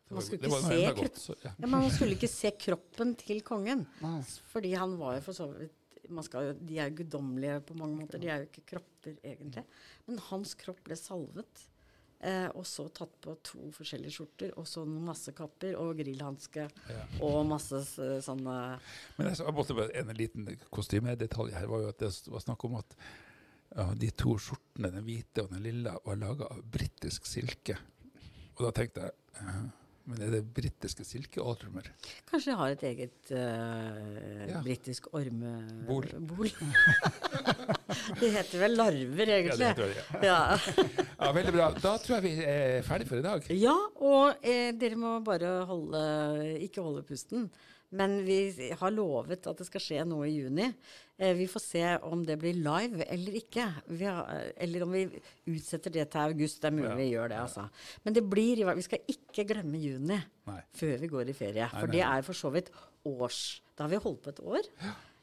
Man 0.09 0.25
skulle 0.25 0.61
se 0.65 0.79
godt. 0.97 1.19
Så, 1.21 1.37
ja. 1.45 1.53
Ja, 1.61 1.69
man 1.69 1.89
skulle 1.93 2.17
ikke 2.17 2.31
se 2.33 2.53
kroppen 2.57 3.13
til 3.21 3.43
kongen. 3.45 3.85
Nei. 4.01 4.21
Fordi 4.53 4.73
han 4.79 4.97
var 5.01 5.19
jo 5.19 5.27
for 5.27 5.37
så 5.37 5.51
vidt 5.53 5.75
man 6.09 6.25
skal 6.25 6.47
jo, 6.47 6.53
De 6.65 6.79
er 6.81 6.89
jo 6.89 7.03
guddommelige 7.03 7.59
på 7.69 7.75
mange 7.77 7.99
måter. 7.99 8.21
De 8.23 8.31
er 8.33 8.41
jo 8.41 8.47
ikke 8.49 8.63
kropper, 8.71 9.19
egentlig. 9.21 9.65
Men 10.09 10.23
hans 10.31 10.55
kropp 10.57 10.81
ble 10.87 10.97
salvet. 10.97 11.65
Eh, 12.21 12.49
og 12.59 12.67
så 12.67 12.89
tatt 12.91 13.13
på 13.23 13.37
to 13.47 13.69
forskjellige 13.77 14.17
skjorter, 14.17 14.51
og 14.59 14.67
så 14.67 14.83
masse 14.89 15.31
kapper 15.39 15.77
og 15.79 16.01
grillhanske. 16.01 16.65
Ja. 16.91 17.05
Og 17.23 17.45
masse 17.47 17.85
sånne 18.25 18.57
Men 19.19 19.31
jeg, 19.31 19.55
måtte 19.55 19.77
bare, 19.79 19.95
en 20.01 20.11
liten 20.19 20.49
kostymedetalj 20.75 21.55
her 21.55 21.71
var 21.71 21.85
jo 21.85 21.93
at 21.93 22.03
det 22.03 22.11
var 22.27 22.43
snakk 22.43 22.67
om 22.67 22.81
at 22.81 22.99
ja, 23.77 23.87
de 24.01 24.11
to 24.19 24.35
skjortene, 24.41 24.91
den 24.97 25.07
hvite 25.07 25.45
og 25.45 25.53
den 25.53 25.63
lilla, 25.63 25.95
var 26.05 26.19
laga 26.19 26.49
av 26.51 26.65
britisk 26.67 27.29
silke. 27.29 27.79
Og 28.57 28.67
da 28.67 28.75
tenkte 28.75 29.07
jeg 29.07 29.69
Men 30.09 30.23
er 30.25 30.31
det 30.33 30.41
britiske 30.57 31.05
silkeormer? 31.05 31.89
Kanskje 32.31 32.53
de 32.53 32.57
har 32.57 32.73
et 32.73 32.85
eget 32.89 33.33
uh, 33.35 34.49
Ja. 34.49 34.63
britisk 34.65 35.11
ormebol. 35.13 36.07
Bol. 36.31 36.49
det 38.21 38.31
heter 38.39 38.63
vel 38.63 38.77
larver, 38.79 39.33
egentlig. 39.37 39.69
Ja, 39.69 39.75
det 39.75 39.77
tror 39.77 39.93
jeg. 39.93 40.23
Ja, 40.25 40.39
Ja, 41.19 41.33
veldig 41.37 41.55
bra. 41.59 41.67
Da 41.83 41.93
tror 42.01 42.19
jeg 42.19 42.25
vi 42.25 42.35
er 42.49 42.83
ferdig 42.87 43.09
for 43.11 43.21
i 43.21 43.27
dag. 43.27 43.49
ja 43.53 43.75
og 44.01 44.41
eh, 44.47 44.71
dere 44.79 44.97
må 45.01 45.17
bare 45.27 45.51
holde 45.69 46.03
Ikke 46.65 46.85
holde 46.85 47.03
pusten. 47.09 47.49
Men 47.97 48.19
vi 48.27 48.71
har 48.77 48.91
lovet 48.93 49.47
at 49.49 49.57
det 49.57 49.65
skal 49.65 49.81
skje 49.81 50.03
noe 50.05 50.27
i 50.29 50.35
juni. 50.35 50.67
Eh, 51.17 51.33
vi 51.39 51.47
får 51.49 51.63
se 51.65 51.85
om 52.05 52.21
det 52.29 52.37
blir 52.39 52.59
live 52.61 53.07
eller 53.09 53.39
ikke. 53.41 53.65
Vi 53.97 54.05
har, 54.05 54.29
eller 54.61 54.85
om 54.85 54.93
vi 54.93 55.07
utsetter 55.55 55.91
det 55.95 56.05
til 56.13 56.21
august. 56.21 56.61
Det 56.61 56.69
er 56.69 56.77
mulig 56.77 56.91
Ja. 56.91 56.99
vi 57.01 57.09
gjør 57.15 57.29
det, 57.33 57.39
altså. 57.47 57.65
Men 58.05 58.15
det 58.15 58.25
blir, 58.29 58.61
vi 58.77 58.83
skal 58.83 58.99
ikke 59.09 59.47
glemme 59.55 59.81
juni 59.81 60.19
Nei. 60.47 60.61
før 60.77 60.99
vi 61.01 61.09
går 61.09 61.29
i 61.33 61.39
ferie. 61.41 61.69
For 61.73 61.87
nei. 61.89 61.97
det 61.97 62.05
er 62.05 62.23
for 62.29 62.35
så 62.35 62.53
vidt 62.53 62.69
års. 63.09 63.63
Da 63.75 63.85
har 63.85 63.91
vi 63.91 63.97
holdt 64.05 64.23
på 64.23 64.29
et 64.37 64.41
år. 64.45 64.69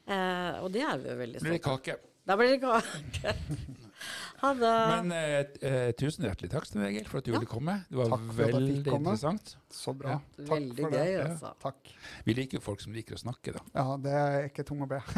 Eh, 0.06 0.62
og 0.62 0.72
det 0.72 0.82
er 0.82 0.98
vi 0.98 1.08
jo 1.10 1.16
veldig 1.22 1.40
stolte 1.46 1.92
av. 1.94 1.98
Da 2.26 2.34
blir 2.36 2.48
det 2.56 2.60
kake. 2.66 3.36
Ha 4.42 4.50
det. 4.54 4.70
Men 4.92 5.12
eh, 5.16 5.36
eh, 5.64 5.90
tusen 5.96 6.26
hjertelig 6.28 6.50
takk 6.52 6.66
til 6.68 6.82
Egil, 6.84 7.06
for 7.08 7.18
at 7.22 7.24
du 7.24 7.32
Ja. 7.32 7.38
ville 7.38 7.48
komme. 7.48 7.78
Det 7.88 7.96
var 7.96 8.10
Takk 8.12 8.26
veldig 8.36 8.74
interessant. 8.84 9.54
Så 9.72 9.94
bra. 9.96 10.16
Ja. 10.18 10.18
Takk 10.36 10.50
Veldig 10.50 10.82
for 10.84 10.90
gøy, 10.90 10.98
det. 10.98 11.12
Ja. 11.14 11.22
altså. 11.30 11.52
Takk. 11.64 11.92
Vi 12.26 12.34
liker 12.36 12.58
jo 12.58 12.64
folk 12.66 12.84
som 12.84 12.92
liker 12.92 13.16
å 13.16 13.22
snakke, 13.24 13.56
da. 13.56 13.62
Ja, 13.74 13.96
det 13.96 14.12
er 14.20 14.48
ikke 14.50 14.66
tung 14.68 14.84
å 14.84 14.90
be. 14.90 15.00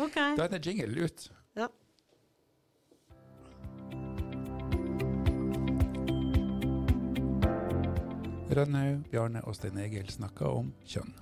Ok. 0.00 0.14
Da 0.16 0.46
er 0.46 0.48
det 0.54 0.62
jingle 0.64 1.04
ut. 1.04 1.26
Ja. 1.56 1.66
Rønnaug, 8.52 9.04
Bjarne 9.10 9.40
og 9.48 9.56
Stein 9.56 9.78
Egil 9.80 10.10
snakka 10.12 10.48
om 10.52 10.72
kjønn. 10.84 11.12